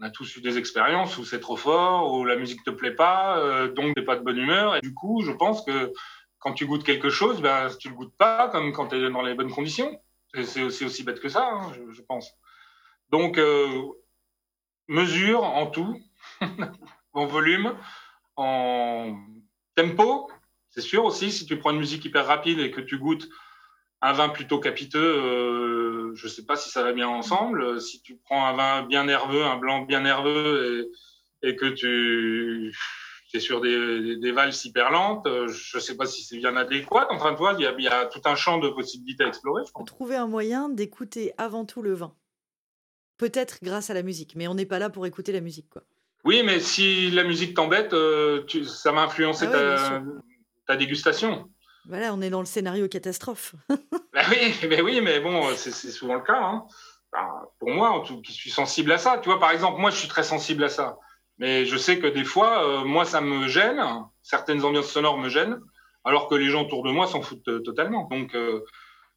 on 0.00 0.04
a 0.04 0.10
tous 0.10 0.36
eu 0.36 0.40
des 0.40 0.58
expériences 0.58 1.18
où 1.18 1.24
c'est 1.24 1.40
trop 1.40 1.56
fort, 1.56 2.12
où 2.12 2.24
la 2.24 2.36
musique 2.36 2.62
te 2.62 2.70
plaît 2.70 2.94
pas, 2.94 3.66
donc 3.74 3.94
t'es 3.94 4.02
pas 4.02 4.16
de 4.16 4.22
bonne 4.22 4.38
humeur. 4.38 4.76
Et 4.76 4.80
du 4.80 4.94
coup, 4.94 5.22
je 5.24 5.32
pense 5.32 5.64
que 5.64 5.92
quand 6.38 6.52
tu 6.52 6.66
goûtes 6.66 6.84
quelque 6.84 7.10
chose, 7.10 7.40
ben, 7.40 7.68
tu 7.78 7.88
le 7.88 7.94
goûtes 7.94 8.16
pas 8.16 8.48
comme 8.48 8.72
quand 8.72 8.88
tu 8.88 8.96
es 8.96 9.10
dans 9.10 9.22
les 9.22 9.34
bonnes 9.34 9.50
conditions. 9.50 10.00
C'est 10.44 10.62
aussi, 10.62 11.04
bête 11.04 11.20
que 11.20 11.28
ça, 11.28 11.48
hein, 11.50 11.72
je, 11.92 12.02
pense. 12.02 12.30
Donc, 13.08 13.38
euh, 13.38 13.82
mesure 14.86 15.42
en 15.42 15.66
tout, 15.66 15.98
en 17.12 17.26
volume, 17.26 17.74
en 18.36 19.16
tempo. 19.74 20.30
C'est 20.68 20.82
sûr 20.82 21.04
aussi, 21.04 21.32
si 21.32 21.46
tu 21.46 21.58
prends 21.58 21.70
une 21.70 21.78
musique 21.78 22.04
hyper 22.04 22.26
rapide 22.26 22.58
et 22.60 22.70
que 22.70 22.82
tu 22.82 22.98
goûtes 22.98 23.28
un 24.00 24.12
vin 24.12 24.28
plutôt 24.28 24.60
capiteux, 24.60 24.98
euh, 25.00 26.14
je 26.14 26.28
sais 26.28 26.44
pas 26.44 26.56
si 26.56 26.68
ça 26.70 26.82
va 26.82 26.92
bien 26.92 27.08
ensemble. 27.08 27.80
Si 27.80 28.02
tu 28.02 28.16
prends 28.16 28.46
un 28.46 28.52
vin 28.52 28.82
bien 28.82 29.04
nerveux, 29.04 29.44
un 29.44 29.56
blanc 29.56 29.82
bien 29.82 30.00
nerveux 30.00 30.92
et 31.42 31.56
que 31.56 31.66
tu 31.66 32.76
c'est 33.28 33.40
sur 33.40 33.60
des, 33.60 34.16
des, 34.16 34.32
valses 34.32 34.64
hyper 34.64 34.90
lentes. 34.90 35.26
Euh, 35.26 35.48
je 35.48 35.76
ne 35.76 35.82
sais 35.82 35.96
pas 35.96 36.06
si 36.06 36.22
c'est 36.22 36.38
bien 36.38 36.56
adéquat. 36.56 37.08
Enfin, 37.10 37.32
tu 37.32 37.38
vois, 37.38 37.54
il 37.58 37.62
y, 37.62 37.66
a, 37.66 37.74
il 37.76 37.84
y 37.84 37.88
a 37.88 38.06
tout 38.06 38.22
un 38.24 38.34
champ 38.34 38.58
de 38.58 38.70
possibilités 38.70 39.24
à 39.24 39.28
explorer. 39.28 39.62
Je 39.66 39.84
Trouver 39.84 40.16
un 40.16 40.26
moyen 40.26 40.70
d'écouter 40.70 41.32
avant 41.36 41.66
tout 41.66 41.82
le 41.82 41.92
vin. 41.92 42.14
Peut-être 43.18 43.58
grâce 43.62 43.90
à 43.90 43.94
la 43.94 44.02
musique, 44.02 44.34
mais 44.34 44.48
on 44.48 44.54
n'est 44.54 44.66
pas 44.66 44.78
là 44.78 44.88
pour 44.88 45.04
écouter 45.04 45.32
la 45.32 45.40
musique, 45.40 45.68
quoi. 45.68 45.82
Oui, 46.24 46.42
mais 46.42 46.58
si 46.58 47.10
la 47.10 47.22
musique 47.22 47.54
t'embête, 47.54 47.92
euh, 47.92 48.44
ça 48.66 48.92
va 48.92 49.02
influencer 49.02 49.46
ah 49.48 49.52
ta, 49.52 50.02
ta, 50.66 50.76
dégustation. 50.76 51.48
Voilà, 51.86 52.12
on 52.12 52.20
est 52.20 52.30
dans 52.30 52.40
le 52.40 52.46
scénario 52.46 52.88
catastrophe. 52.88 53.54
ben 53.68 54.24
oui, 54.30 54.54
mais 54.68 54.80
oui, 54.80 55.00
mais 55.00 55.20
bon, 55.20 55.54
c'est 55.56 55.70
souvent 55.72 56.16
le 56.16 56.22
cas. 56.22 56.40
Hein. 56.40 56.66
pour 57.58 57.70
moi, 57.70 58.02
qui 58.24 58.32
suis 58.32 58.50
sensible 58.50 58.90
à 58.92 58.98
ça, 58.98 59.18
tu 59.18 59.28
vois, 59.28 59.38
par 59.38 59.52
exemple, 59.52 59.80
moi, 59.80 59.90
je 59.90 59.96
suis 59.96 60.08
très 60.08 60.24
sensible 60.24 60.64
à 60.64 60.68
ça. 60.68 60.98
Mais 61.38 61.66
je 61.66 61.76
sais 61.76 61.98
que 61.98 62.06
des 62.06 62.24
fois, 62.24 62.66
euh, 62.66 62.84
moi, 62.84 63.04
ça 63.04 63.20
me 63.20 63.46
gêne. 63.48 63.80
Certaines 64.22 64.64
ambiances 64.64 64.90
sonores 64.90 65.18
me 65.18 65.28
gênent, 65.28 65.58
alors 66.04 66.28
que 66.28 66.34
les 66.34 66.50
gens 66.50 66.62
autour 66.62 66.82
de 66.82 66.90
moi 66.90 67.06
s'en 67.06 67.22
foutent 67.22 67.48
euh, 67.48 67.60
totalement. 67.60 68.08
Donc, 68.10 68.34
euh, 68.34 68.64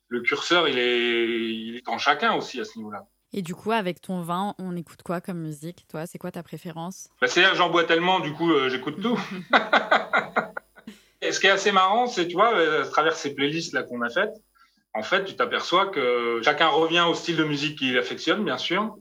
le 0.08 0.22
curseur, 0.22 0.68
il 0.68 0.78
est, 0.78 1.50
il 1.50 1.78
est 1.78 1.90
en 1.90 1.98
chacun 1.98 2.36
aussi 2.36 2.60
à 2.60 2.66
ce 2.66 2.78
niveau-là. 2.78 3.06
Et 3.34 3.42
du 3.42 3.56
coup, 3.56 3.72
avec 3.72 4.02
ton 4.02 4.22
vin, 4.22 4.54
on 4.60 4.76
écoute 4.76 5.02
quoi 5.04 5.22
comme 5.22 5.40
musique 5.40 5.86
Toi, 5.90 6.06
c'est 6.06 6.18
quoi 6.18 6.32
ta 6.32 6.44
préférence? 6.44 7.10
Bah, 7.22 7.28
C'est-à-dire 7.28 7.56
j'en 7.56 7.70
bois 7.70 7.86
tellement, 7.86 8.20
du 8.20 8.34
coup, 8.34 8.52
j'écoute 8.68 9.02
tout. 9.02 9.18
Et 11.22 11.32
ce 11.32 11.40
qui 11.40 11.48
est 11.48 11.52
assez 11.52 11.72
marrant, 11.72 12.08
c'est, 12.08 12.28
tu 12.28 12.34
vois, 12.34 12.58
à 12.58 12.86
travers 12.86 13.16
ces 13.16 13.34
playlists 13.34 13.74
là 13.74 13.84
qu'on 13.84 14.02
a 14.02 14.10
faites, 14.10 14.34
en 14.94 15.04
fait, 15.04 15.24
tu 15.24 15.36
t'aperçois 15.36 15.88
que 15.88 16.42
chacun 16.44 16.68
revient 16.68 17.06
au 17.08 17.14
style 17.14 17.38
de 17.38 17.46
musique 17.46 17.78
qu'il 17.78 17.98
affectionne, 17.98 18.44
bien 18.44 18.58
sûr 18.58 18.98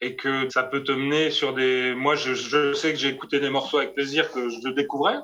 et 0.00 0.16
que 0.16 0.48
ça 0.50 0.62
peut 0.62 0.82
te 0.82 0.92
mener 0.92 1.30
sur 1.30 1.54
des. 1.54 1.94
Moi, 1.94 2.14
je, 2.16 2.74
sais 2.74 2.92
que 2.92 2.98
j'ai 2.98 3.08
écouté 3.08 3.40
des 3.40 3.50
morceaux 3.50 3.78
avec 3.78 3.94
plaisir 3.94 4.30
que 4.30 4.48
je 4.48 4.68
découvrais. 4.70 5.18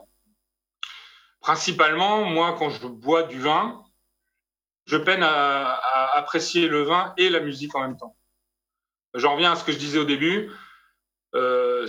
Principalement, 1.40 2.24
moi, 2.24 2.56
quand 2.59 2.70
je 2.70 2.87
bois 2.87 3.22
du 3.24 3.38
vin, 3.38 3.83
je 4.87 4.96
peine 4.96 5.22
à, 5.22 5.80
apprécier 6.14 6.68
le 6.68 6.83
vin 6.83 7.14
et 7.16 7.30
la 7.30 7.40
musique 7.40 7.74
en 7.74 7.80
même 7.80 7.96
temps. 7.96 8.16
J'en 9.14 9.35
reviens 9.35 9.52
à 9.52 9.56
ce 9.56 9.64
que 9.64 9.72
je 9.72 9.78
disais 9.78 9.98
au 9.98 10.04
début. 10.04 10.50
Euh, 11.35 11.87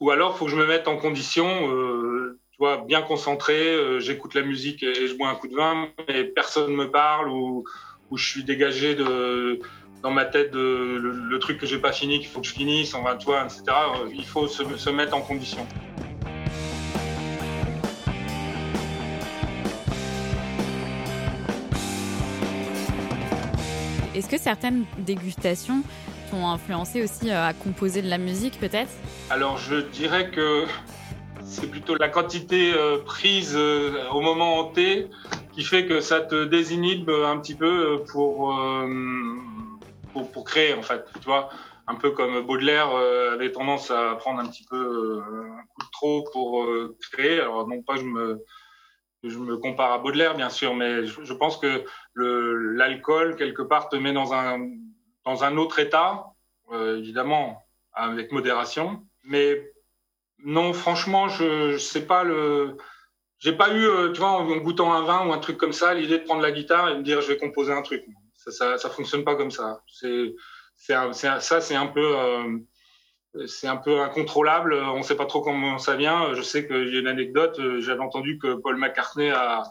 ou 0.00 0.10
alors, 0.10 0.36
faut 0.36 0.46
que 0.46 0.50
je 0.50 0.56
me 0.56 0.66
mette 0.66 0.88
en 0.88 0.96
condition, 0.96 1.70
euh, 1.70 2.40
tu 2.50 2.58
vois, 2.58 2.78
bien 2.78 3.02
concentré. 3.02 3.74
Euh, 3.74 4.00
J'écoute 4.00 4.34
la 4.34 4.42
musique 4.42 4.82
et, 4.82 5.06
je 5.06 5.14
bois 5.16 5.28
un 5.28 5.34
coup 5.34 5.48
de 5.48 5.54
vin, 5.54 5.88
mais 6.08 6.24
personne 6.24 6.70
ne 6.70 6.76
me 6.76 6.90
parle 6.90 7.28
ou, 7.28 7.64
ou 8.10 8.16
je 8.16 8.28
suis 8.28 8.44
dégagé 8.44 8.94
de 8.94 9.60
dans 10.02 10.10
ma 10.10 10.24
tête 10.24 10.50
le, 10.52 11.38
truc 11.38 11.58
que 11.58 11.66
j'ai 11.66 11.78
pas 11.78 11.92
fini, 11.92 12.18
qu'il 12.18 12.28
faut 12.28 12.40
que 12.40 12.46
je 12.46 12.52
finisse, 12.52 12.94
on 12.94 13.02
va, 13.02 13.14
toi, 13.14 13.44
etc. 13.44 13.62
Euh, 13.68 14.08
il 14.14 14.24
faut 14.24 14.46
se, 14.48 14.90
mettre 14.90 15.16
en 15.16 15.20
condition. 15.20 15.66
Est-ce 24.14 24.28
que 24.28 24.38
certaines 24.38 24.84
dégustations 24.98 25.82
t'ont 26.30 26.46
influencé 26.46 27.02
aussi 27.02 27.30
euh, 27.30 27.48
à 27.48 27.54
composer 27.54 28.02
de 28.02 28.08
la 28.08 28.18
musique 28.18 28.58
peut-être? 28.60 28.90
Alors 29.30 29.56
je 29.56 29.76
dirais 29.76 30.30
que 30.30 30.64
c'est 31.44 31.70
plutôt 31.70 31.96
la 31.96 32.08
quantité 32.08 32.72
euh, 32.74 32.98
prise 33.04 33.56
au 33.56 34.20
moment 34.20 34.64
T 34.64 35.08
qui 35.52 35.64
fait 35.64 35.86
que 35.86 36.00
ça 36.00 36.20
te 36.20 36.44
désinhibe 36.44 37.10
un 37.10 37.38
petit 37.38 37.54
peu 37.54 38.02
pour 38.10 38.54
pour, 40.12 40.44
créer 40.44 40.74
en 40.74 40.82
fait. 40.82 41.04
Tu 41.20 41.24
vois, 41.24 41.50
un 41.86 41.94
peu 41.94 42.10
comme 42.10 42.40
Baudelaire 42.42 42.90
euh, 42.94 43.32
avait 43.32 43.52
tendance 43.52 43.90
à 43.90 44.14
prendre 44.16 44.40
un 44.40 44.46
petit 44.46 44.64
peu 44.64 44.76
euh, 44.76 45.22
trop 45.92 46.24
pour 46.32 46.64
euh, 46.64 46.96
créer. 47.12 47.40
Alors 47.40 47.66
non 47.68 47.82
pas 47.82 47.96
je 47.96 48.04
me 48.04 48.42
je 49.24 49.38
me 49.38 49.56
compare 49.56 49.92
à 49.92 49.98
Baudelaire 49.98 50.34
bien 50.34 50.50
sûr, 50.50 50.74
mais 50.74 51.06
je, 51.06 51.32
pense 51.32 51.56
que 51.56 51.84
l'alcool 52.16 53.36
quelque 53.36 53.62
part 53.62 53.88
te 53.88 53.94
met 53.94 54.12
dans 54.12 54.34
un 54.34 54.68
dans 55.24 55.44
un 55.44 55.56
autre 55.58 55.78
état, 55.78 56.26
évidemment 56.72 57.62
avec 57.92 58.32
modération, 58.32 59.04
mais 59.22 59.72
non 60.44 60.72
franchement 60.72 61.28
je, 61.28 61.72
je 61.72 61.78
sais 61.78 62.04
pas 62.04 62.24
le 62.24 62.76
j'ai 63.38 63.52
pas 63.52 63.74
eu, 63.74 64.12
tu 64.12 64.20
vois, 64.20 64.30
en 64.30 64.56
goûtant 64.58 64.92
un 64.92 65.02
vin 65.02 65.26
ou 65.26 65.32
un 65.32 65.38
truc 65.38 65.56
comme 65.56 65.72
ça, 65.72 65.94
l'idée 65.94 66.18
de 66.18 66.24
prendre 66.24 66.42
la 66.42 66.52
guitare 66.52 66.90
et 66.90 66.96
de 66.96 67.02
dire 67.02 67.20
je 67.20 67.28
vais 67.28 67.38
composer 67.38 67.72
un 67.72 67.82
truc. 67.82 68.04
Ça, 68.50 68.78
ça, 68.78 68.90
fonctionne 68.90 69.24
pas 69.24 69.36
comme 69.36 69.50
ça. 69.50 69.82
Ça, 70.76 71.60
c'est 71.60 71.74
un 71.74 71.86
peu, 71.86 72.18
euh, 72.18 72.58
c'est 73.46 73.68
un 73.68 73.76
peu 73.76 74.00
incontrôlable. 74.00 74.74
On 74.74 74.98
ne 74.98 75.02
sait 75.02 75.16
pas 75.16 75.26
trop 75.26 75.42
comment 75.42 75.78
ça 75.78 75.96
vient. 75.96 76.34
Je 76.34 76.42
sais 76.42 76.66
y 76.68 76.96
a 76.96 77.00
une 77.00 77.06
anecdote. 77.06 77.60
J'avais 77.78 78.00
entendu 78.00 78.38
que 78.38 78.54
Paul 78.54 78.76
McCartney 78.76 79.30
a, 79.30 79.62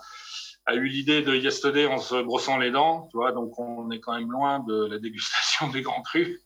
eu 0.74 0.88
l'idée 0.88 1.22
de 1.22 1.36
Yesterday 1.36 1.86
en 1.88 1.98
se 1.98 2.22
brossant 2.22 2.58
les 2.58 2.72
dents. 2.72 3.10
Donc 3.14 3.60
on 3.60 3.92
est 3.92 4.00
quand 4.00 4.18
même 4.18 4.32
loin 4.32 4.60
de 4.60 4.86
la 4.86 5.00
dégustation 5.00 5.68
des 5.74 5.82
grands 5.82 6.02
crus. 6.02 6.40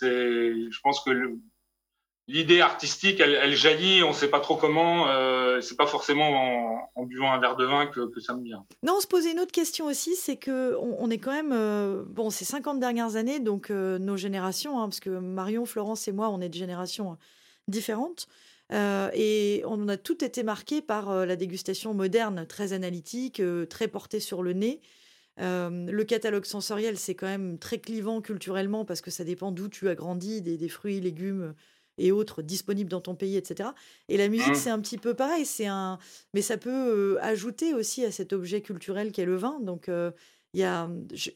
Je 0.00 0.80
pense 0.82 1.02
que 1.04 1.10
l'idée 2.28 2.60
artistique, 2.60 3.20
elle, 3.20 3.54
jaillit, 3.54 4.02
on 4.02 4.08
ne 4.08 4.14
sait 4.14 4.28
pas 4.28 4.40
trop 4.40 4.56
comment. 4.56 5.08
Euh, 5.08 5.60
c'est 5.60 5.76
pas 5.76 5.86
forcément 5.86 6.90
en, 6.94 7.04
buvant 7.04 7.32
un 7.32 7.40
verre 7.40 7.56
de 7.56 7.64
vin 7.64 7.86
que, 7.86 8.20
ça 8.20 8.34
me 8.34 8.42
vient. 8.42 8.64
Non, 8.82 8.94
on 8.98 9.00
se 9.00 9.06
posait 9.06 9.32
une 9.32 9.40
autre 9.40 9.52
question 9.52 9.86
aussi, 9.86 10.14
c'est 10.14 10.36
que 10.36 10.76
on, 10.76 11.10
est 11.10 11.18
quand 11.18 11.32
même 11.32 11.52
euh, 11.52 12.04
bon, 12.06 12.30
ces 12.30 12.44
50 12.44 12.78
dernières 12.78 13.16
années, 13.16 13.40
donc 13.40 13.70
euh, 13.70 13.98
nos 13.98 14.16
générations, 14.16 14.80
hein, 14.80 14.88
parce 14.88 15.00
que 15.00 15.10
Marion, 15.10 15.66
Florence 15.66 16.06
et 16.08 16.12
moi, 16.12 16.28
on 16.30 16.40
est 16.40 16.48
de 16.48 16.54
générations 16.54 17.16
différentes. 17.68 18.28
et 18.70 19.62
on 19.66 19.88
a 19.88 19.96
tout 19.96 20.24
été 20.24 20.42
marqué 20.42 20.80
par 20.80 21.26
la 21.26 21.36
dégustation 21.36 21.94
moderne, 21.94 22.46
très 22.46 22.72
analytique, 22.72 23.42
très 23.68 23.88
portée 23.88 24.20
sur 24.20 24.42
le 24.42 24.52
nez. 24.52 24.80
le 25.38 26.02
catalogue 26.02 26.44
sensoriel, 26.44 26.98
c'est 26.98 27.14
quand 27.14 27.26
même 27.26 27.58
très 27.58 27.78
clivant 27.78 28.20
culturellement 28.20 28.84
parce 28.84 29.00
que 29.00 29.10
ça 29.10 29.24
dépend 29.24 29.52
d'où 29.52 29.68
tu 29.68 29.88
as 29.88 29.94
grandi, 29.94 30.40
des 30.40 30.68
fruits, 30.68 31.00
légumes, 31.00 31.54
et 31.98 32.12
autres 32.12 32.42
disponibles 32.42 32.90
dans 32.90 33.00
ton 33.00 33.14
pays, 33.14 33.36
etc. 33.36 33.70
Et 34.08 34.16
la 34.16 34.28
musique, 34.28 34.52
mmh. 34.52 34.56
c'est 34.56 34.70
un 34.70 34.80
petit 34.80 34.98
peu 34.98 35.14
pareil. 35.14 35.44
C'est 35.44 35.66
un, 35.66 35.98
mais 36.34 36.42
ça 36.42 36.56
peut 36.56 37.18
ajouter 37.20 37.74
aussi 37.74 38.04
à 38.04 38.10
cet 38.10 38.32
objet 38.32 38.60
culturel 38.60 39.12
qu'est 39.12 39.24
le 39.24 39.36
vin. 39.36 39.58
Donc, 39.60 39.88
il 39.88 40.60
y 40.60 40.64
a, 40.64 40.88
je, 41.14 41.30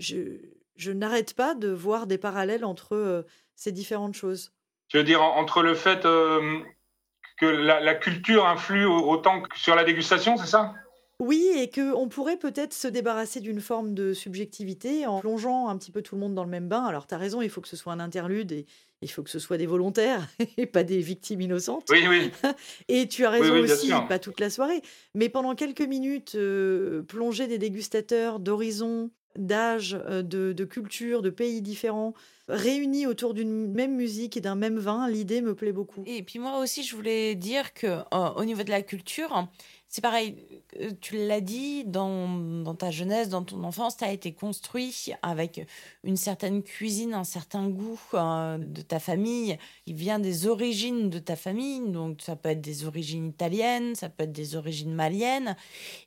je, 0.76 0.92
n'arrête 0.92 1.34
pas 1.34 1.54
de 1.54 1.68
voir 1.68 2.06
des 2.06 2.18
parallèles 2.18 2.64
entre 2.64 3.24
ces 3.54 3.72
différentes 3.72 4.14
choses. 4.14 4.52
Tu 4.88 4.98
veux 4.98 5.04
dire 5.04 5.22
entre 5.22 5.62
le 5.62 5.74
fait 5.74 6.02
que 6.02 7.46
la, 7.46 7.80
la, 7.80 7.94
culture 7.94 8.46
influe 8.46 8.86
autant 8.86 9.42
que 9.42 9.58
sur 9.58 9.74
la 9.74 9.84
dégustation, 9.84 10.36
c'est 10.36 10.46
ça? 10.46 10.74
Oui, 11.18 11.50
et 11.56 11.70
qu'on 11.70 12.08
pourrait 12.08 12.36
peut-être 12.36 12.74
se 12.74 12.88
débarrasser 12.88 13.40
d'une 13.40 13.62
forme 13.62 13.94
de 13.94 14.12
subjectivité 14.12 15.06
en 15.06 15.20
plongeant 15.20 15.68
un 15.68 15.78
petit 15.78 15.90
peu 15.90 16.02
tout 16.02 16.14
le 16.14 16.20
monde 16.20 16.34
dans 16.34 16.44
le 16.44 16.50
même 16.50 16.68
bain. 16.68 16.84
Alors, 16.84 17.06
tu 17.06 17.14
as 17.14 17.18
raison, 17.18 17.40
il 17.40 17.48
faut 17.48 17.62
que 17.62 17.68
ce 17.68 17.76
soit 17.76 17.94
un 17.94 18.00
interlude 18.00 18.52
et 18.52 18.66
il 19.02 19.10
faut 19.10 19.22
que 19.22 19.30
ce 19.30 19.38
soit 19.38 19.58
des 19.58 19.66
volontaires 19.66 20.26
et 20.56 20.66
pas 20.66 20.82
des 20.82 21.00
victimes 21.00 21.40
innocentes. 21.40 21.88
Oui, 21.90 22.04
oui. 22.08 22.30
et 22.88 23.08
tu 23.08 23.24
as 23.24 23.30
raison 23.30 23.56
aussi, 23.58 23.90
pas 24.08 24.18
toute 24.18 24.40
la 24.40 24.50
soirée, 24.50 24.82
mais 25.14 25.28
pendant 25.28 25.54
quelques 25.54 25.82
minutes, 25.82 26.34
euh, 26.34 27.02
plonger 27.02 27.46
des 27.46 27.58
dégustateurs 27.58 28.40
d'horizons, 28.40 29.10
d'âge, 29.36 29.98
euh, 30.08 30.22
de, 30.22 30.52
de 30.52 30.64
culture, 30.64 31.22
de 31.22 31.30
pays 31.30 31.62
différents, 31.62 32.14
réunis 32.48 33.06
autour 33.06 33.34
d'une 33.34 33.72
même 33.72 33.94
musique 33.96 34.36
et 34.36 34.40
d'un 34.40 34.54
même 34.54 34.78
vin, 34.78 35.08
l'idée 35.08 35.40
me 35.40 35.54
plaît 35.54 35.72
beaucoup. 35.72 36.04
Et 36.06 36.22
puis 36.22 36.38
moi 36.38 36.58
aussi, 36.58 36.84
je 36.84 36.94
voulais 36.94 37.34
dire 37.34 37.74
que 37.74 37.86
euh, 37.86 38.30
au 38.36 38.44
niveau 38.44 38.62
de 38.62 38.70
la 38.70 38.82
culture, 38.82 39.48
c'est 39.88 40.00
pareil, 40.00 40.36
euh, 40.80 40.90
tu 41.00 41.16
l'as 41.26 41.40
dit, 41.40 41.84
dans, 41.84 42.28
dans, 42.62 42.74
ta 42.74 42.90
jeunesse, 42.90 43.28
dans 43.28 43.44
ton 43.44 43.62
enfance, 43.64 43.96
tu 43.96 44.04
as 44.04 44.12
été 44.12 44.32
construit 44.32 45.12
avec 45.22 45.66
une 46.04 46.16
certaine 46.16 46.62
cuisine, 46.62 47.14
un 47.14 47.24
certain 47.24 47.68
goût 47.68 48.00
euh, 48.14 48.58
de 48.58 48.82
ta 48.82 48.98
famille. 48.98 49.56
Il 49.86 49.94
vient 49.94 50.18
des 50.18 50.46
origines 50.46 51.08
de 51.08 51.18
ta 51.18 51.36
famille, 51.36 51.80
donc 51.90 52.20
ça 52.20 52.36
peut 52.36 52.50
être 52.50 52.60
des 52.60 52.84
origines 52.84 53.28
italiennes, 53.28 53.94
ça 53.94 54.08
peut 54.08 54.24
être 54.24 54.32
des 54.32 54.56
origines 54.56 54.92
maliennes. 54.92 55.56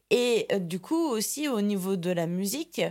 Et 0.10 0.48
du 0.60 0.80
coup, 0.80 1.10
aussi 1.10 1.48
au 1.48 1.62
niveau 1.62 1.96
de 1.96 2.10
la 2.10 2.28
musique, 2.28 2.82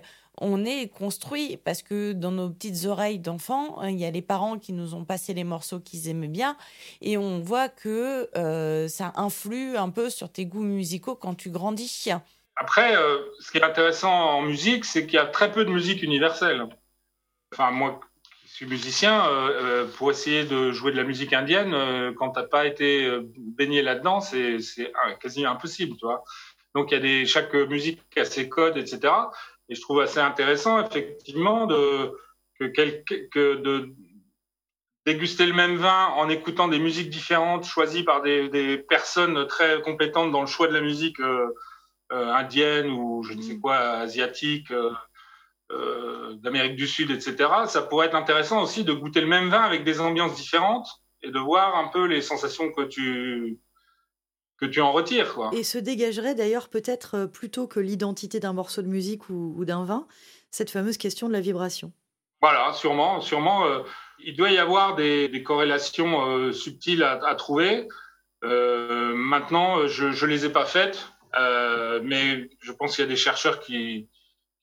on 0.41 0.65
est 0.65 0.89
construit 0.89 1.57
parce 1.65 1.83
que 1.83 2.13
dans 2.13 2.31
nos 2.31 2.51
petites 2.51 2.87
oreilles 2.87 3.19
d'enfants, 3.19 3.81
hein, 3.81 3.91
il 3.91 3.99
y 3.99 4.05
a 4.05 4.11
les 4.11 4.23
parents 4.23 4.59
qui 4.59 4.73
nous 4.73 4.95
ont 4.95 5.05
passé 5.05 5.35
les 5.35 5.45
morceaux 5.45 5.81
qu'ils 5.81 6.09
aimaient 6.09 6.29
bien 6.29 6.57
et 7.01 7.17
on 7.17 7.41
voit 7.41 7.69
que 7.69 8.29
euh, 8.37 8.89
ça 8.89 9.13
influe 9.17 9.77
un 9.77 9.91
peu 9.91 10.11
sur 10.11 10.31
tes 10.31 10.47
goûts 10.47 10.63
musicaux 10.63 11.15
quand 11.15 11.35
tu 11.35 11.51
grandis. 11.51 12.09
Après, 12.57 12.97
euh, 12.97 13.19
ce 13.41 13.51
qui 13.51 13.59
est 13.59 13.65
intéressant 13.65 14.13
en 14.13 14.43
musique, 14.43 14.85
c'est 14.85 15.07
qu'il 15.07 15.15
y 15.15 15.19
a 15.19 15.27
très 15.27 15.53
peu 15.53 15.65
de 15.65 15.71
musique 15.71 16.03
universelle. 16.03 16.67
Enfin, 17.53 17.71
moi, 17.71 18.01
je 18.47 18.53
suis 18.53 18.67
musicien, 18.67 19.27
euh, 19.29 19.87
pour 19.97 20.11
essayer 20.11 20.45
de 20.45 20.73
jouer 20.73 20.91
de 20.91 20.97
la 20.97 21.05
musique 21.05 21.33
indienne, 21.33 22.15
quand 22.17 22.31
tu 22.31 22.41
n'as 22.41 22.47
pas 22.47 22.67
été 22.67 23.09
baigné 23.37 23.83
là-dedans, 23.83 24.21
c'est 24.21 24.59
quasi 25.21 25.45
impossible, 25.45 25.97
tu 25.97 26.07
vois. 26.07 26.25
Donc, 26.75 26.91
il 26.91 26.95
y 26.95 26.97
a 26.97 27.01
des, 27.01 27.27
chaque 27.27 27.55
musique 27.55 28.01
a 28.17 28.25
ses 28.25 28.49
codes, 28.49 28.77
etc. 28.77 29.13
Et 29.69 29.75
je 29.75 29.81
trouve 29.81 30.01
assez 30.01 30.21
intéressant, 30.21 30.85
effectivement, 30.85 31.67
de, 31.67 32.13
que, 32.59 32.67
que 32.67 33.55
de, 33.57 33.95
déguster 35.09 35.47
le 35.47 35.55
même 35.55 35.77
vin 35.77 36.09
en 36.17 36.29
écoutant 36.29 36.69
des 36.69 36.79
musiques 36.79 37.09
différentes 37.09 37.65
choisies 37.65 38.03
par 38.03 38.21
des, 38.21 38.77
personnes 38.91 39.47
très 39.47 39.81
compétentes 39.81 40.33
dans 40.33 40.43
le 40.43 40.47
choix 40.47 40.69
de 40.69 40.75
la 40.75 40.83
musique 40.83 41.19
euh, 41.21 41.49
euh, 42.13 42.31
indienne 42.35 42.91
ou 42.91 43.23
je 43.23 43.33
ne 43.33 43.41
sais 43.41 43.55
mm. 43.55 43.61
quoi, 43.61 43.77
asiatique, 43.79 44.71
euh, 44.71 46.35
d'Amérique 46.35 46.77
du 46.77 46.87
Sud, 46.87 47.11
etc. 47.11 47.37
Ça 47.67 47.81
pourrait 47.81 48.09
être 48.09 48.17
intéressant 48.17 48.63
aussi 48.63 48.85
de 48.85 48.93
goûter 48.93 49.23
le 49.23 49.27
même 49.27 49.49
vin 49.49 49.63
avec 49.63 49.83
des 49.83 49.99
ambiances 50.01 50.35
différentes 50.35 50.89
et 51.23 51.31
de 51.31 51.39
voir 51.39 51.77
un 51.77 51.89
peu 51.89 52.05
les 52.05 52.21
sensations 52.21 52.71
que 52.71 52.83
tu 52.83 53.59
que 54.61 54.67
tu 54.67 54.81
en 54.81 54.93
retires. 54.93 55.35
Quoi. 55.35 55.51
Et 55.53 55.63
se 55.63 55.79
dégagerait 55.79 56.35
d'ailleurs 56.35 56.69
peut-être 56.69 57.27
plutôt 57.27 57.67
que 57.67 57.81
l'identité 57.81 58.41
d'un 58.41 58.53
morceau 58.53 58.83
de 58.83 58.89
musique 58.89 59.29
ou 59.29 59.65
d'un 59.65 59.85
vin, 59.85 60.07
cette 60.51 60.71
fameuse 60.71 60.99
question 60.99 61.29
de 61.29 61.33
la 61.33 61.41
vibration. 61.41 61.93
Voilà, 62.41 62.73
sûrement, 62.73 63.21
sûrement. 63.21 63.67
Euh, 63.67 63.83
il 64.21 64.37
doit 64.37 64.51
y 64.51 64.59
avoir 64.59 64.95
des, 64.95 65.43
corrélations 65.45 66.27
euh, 66.27 66.53
subtiles 66.53 67.03
à, 67.03 67.35
trouver. 67.35 67.89
Euh, 68.45 69.15
maintenant, 69.15 69.87
je 69.87 70.07
ne 70.07 70.31
les 70.31 70.47
ai 70.47 70.51
pas 70.51 70.65
faites, 70.65 71.13
mais 71.35 72.49
je 72.61 72.73
pense 72.73 72.95
qu'il 72.95 73.05
y 73.05 73.09
a 73.09 73.11
des 73.11 73.17
chercheurs 73.17 73.61
qui, 73.61 74.09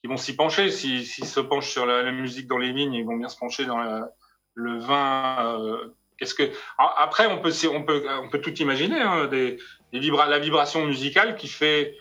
vont 0.06 0.18
s'y 0.18 0.36
pencher. 0.36 0.70
S'ils 0.70 1.06
se 1.06 1.40
penchent 1.40 1.72
sur 1.72 1.86
la, 1.86 2.12
musique 2.12 2.48
dans 2.48 2.58
les 2.58 2.72
lignes, 2.72 2.94
ils 2.94 3.06
vont 3.06 3.18
bien 3.18 3.30
se 3.30 3.38
pencher 3.38 3.66
dans 3.66 3.80
le 4.54 4.80
vin. 4.80 5.60
Qu'est-ce 6.18 6.36
que 6.36 6.50
après 6.78 7.26
on 7.26 7.42
peut 7.42 7.52
on 7.70 7.84
peut 7.84 8.06
on 8.24 8.30
peut 8.30 8.40
tout 8.40 8.54
imaginer 8.54 9.02
hein, 9.02 9.28
des, 9.28 9.58
la 10.00 10.40
vibration 10.40 10.86
musicale 10.86 11.36
qui 11.36 11.48
fait 11.48 11.96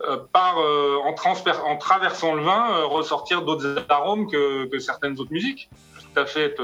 euh, 0.00 0.18
par, 0.32 0.58
euh, 0.58 0.98
en, 1.04 1.14
en, 1.14 1.76
traversant 1.76 2.34
le 2.34 2.42
vin, 2.42 2.68
euh, 2.68 2.86
ressortir 2.86 3.42
d'autres 3.42 3.86
arômes 3.88 4.28
que, 4.28 4.66
que, 4.66 4.80
certaines 4.80 5.18
autres 5.20 5.32
musiques. 5.32 5.70
C'est 5.96 6.12
tout 6.12 6.20
à 6.20 6.26
fait 6.26 6.56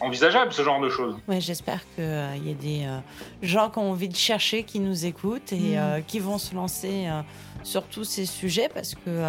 envisageable, 0.00 0.52
ce 0.52 0.62
genre 0.62 0.80
de 0.80 0.88
choses. 0.88 1.14
Ouais, 1.28 1.40
j'espère 1.40 1.80
qu'il 1.94 2.04
y 2.04 2.50
a 2.50 2.54
des 2.54 2.86
gens 3.42 3.70
qui 3.70 3.78
ont 3.78 3.90
envie 3.90 4.08
de 4.08 4.16
chercher, 4.16 4.62
qui 4.62 4.80
nous 4.80 5.04
écoutent 5.04 5.52
et 5.52 5.76
mm. 5.76 6.04
qui 6.06 6.18
vont 6.18 6.38
se 6.38 6.54
lancer 6.54 7.06
sur 7.66 7.82
tous 7.84 8.04
ces 8.04 8.26
sujets 8.26 8.68
parce 8.72 8.94
que 8.94 9.22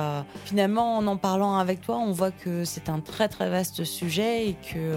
finalement, 0.46 0.98
en 0.98 1.08
en 1.08 1.18
parlant 1.18 1.58
avec 1.58 1.82
toi, 1.82 1.98
on 1.98 2.12
voit 2.12 2.32
que 2.32 2.64
c'est 2.66 2.90
un 2.90 3.00
très 3.00 3.28
très 3.28 3.50
vaste 3.50 3.84
sujet 3.84 4.50
et 4.50 4.54
que 4.54 4.94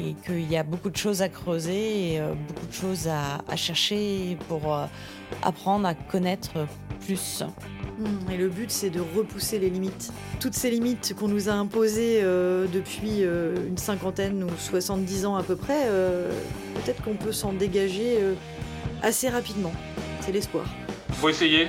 et 0.00 0.14
qu'il 0.26 0.50
y 0.50 0.56
a 0.56 0.64
beaucoup 0.64 0.90
de 0.90 0.96
choses 0.96 1.22
à 1.22 1.28
creuser 1.28 2.14
et 2.14 2.20
beaucoup 2.48 2.66
de 2.66 2.72
choses 2.72 3.06
à, 3.08 3.38
à 3.48 3.56
chercher 3.56 4.36
pour 4.48 4.76
apprendre 5.42 5.86
à 5.86 5.94
connaître 5.94 6.66
plus. 7.04 7.42
Hmm, 7.98 8.30
et 8.32 8.36
le 8.36 8.48
but, 8.48 8.70
c'est 8.70 8.90
de 8.90 9.00
repousser 9.00 9.58
les 9.58 9.70
limites. 9.70 10.12
Toutes 10.40 10.54
ces 10.54 10.70
limites 10.70 11.14
qu'on 11.18 11.28
nous 11.28 11.48
a 11.48 11.52
imposées 11.52 12.20
euh, 12.22 12.66
depuis 12.72 13.22
euh, 13.22 13.54
une 13.68 13.78
cinquantaine 13.78 14.42
ou 14.42 14.50
70 14.58 15.26
ans 15.26 15.36
à 15.36 15.42
peu 15.42 15.54
près, 15.54 15.82
euh, 15.84 16.30
peut-être 16.74 17.02
qu'on 17.02 17.14
peut, 17.14 17.32
s'en 17.32 17.52
dégager 17.52 18.18
assez 19.02 19.28
rapidement. 19.28 19.72
C'est 20.20 20.32
l'espoir. 20.32 20.66
Faut 21.12 21.28
essayer. 21.28 21.68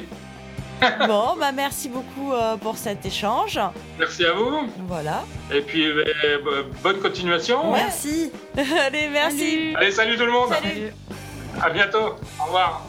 bon, 1.07 1.35
bah 1.39 1.51
merci 1.53 1.89
beaucoup 1.89 2.33
pour 2.61 2.77
cet 2.77 3.05
échange. 3.05 3.59
Merci 3.99 4.25
à 4.25 4.33
vous. 4.33 4.69
Voilà. 4.87 5.23
Et 5.53 5.61
puis, 5.61 5.87
bonne 6.83 6.99
continuation. 6.99 7.71
Merci. 7.71 8.31
Allez, 8.57 9.07
merci. 9.09 9.73
Allez, 9.75 9.91
salut 9.91 10.17
tout 10.17 10.25
le 10.25 10.31
monde. 10.31 10.49
Salut. 10.49 10.93
À 11.61 11.69
bientôt. 11.69 12.15
Au 12.39 12.45
revoir. 12.45 12.83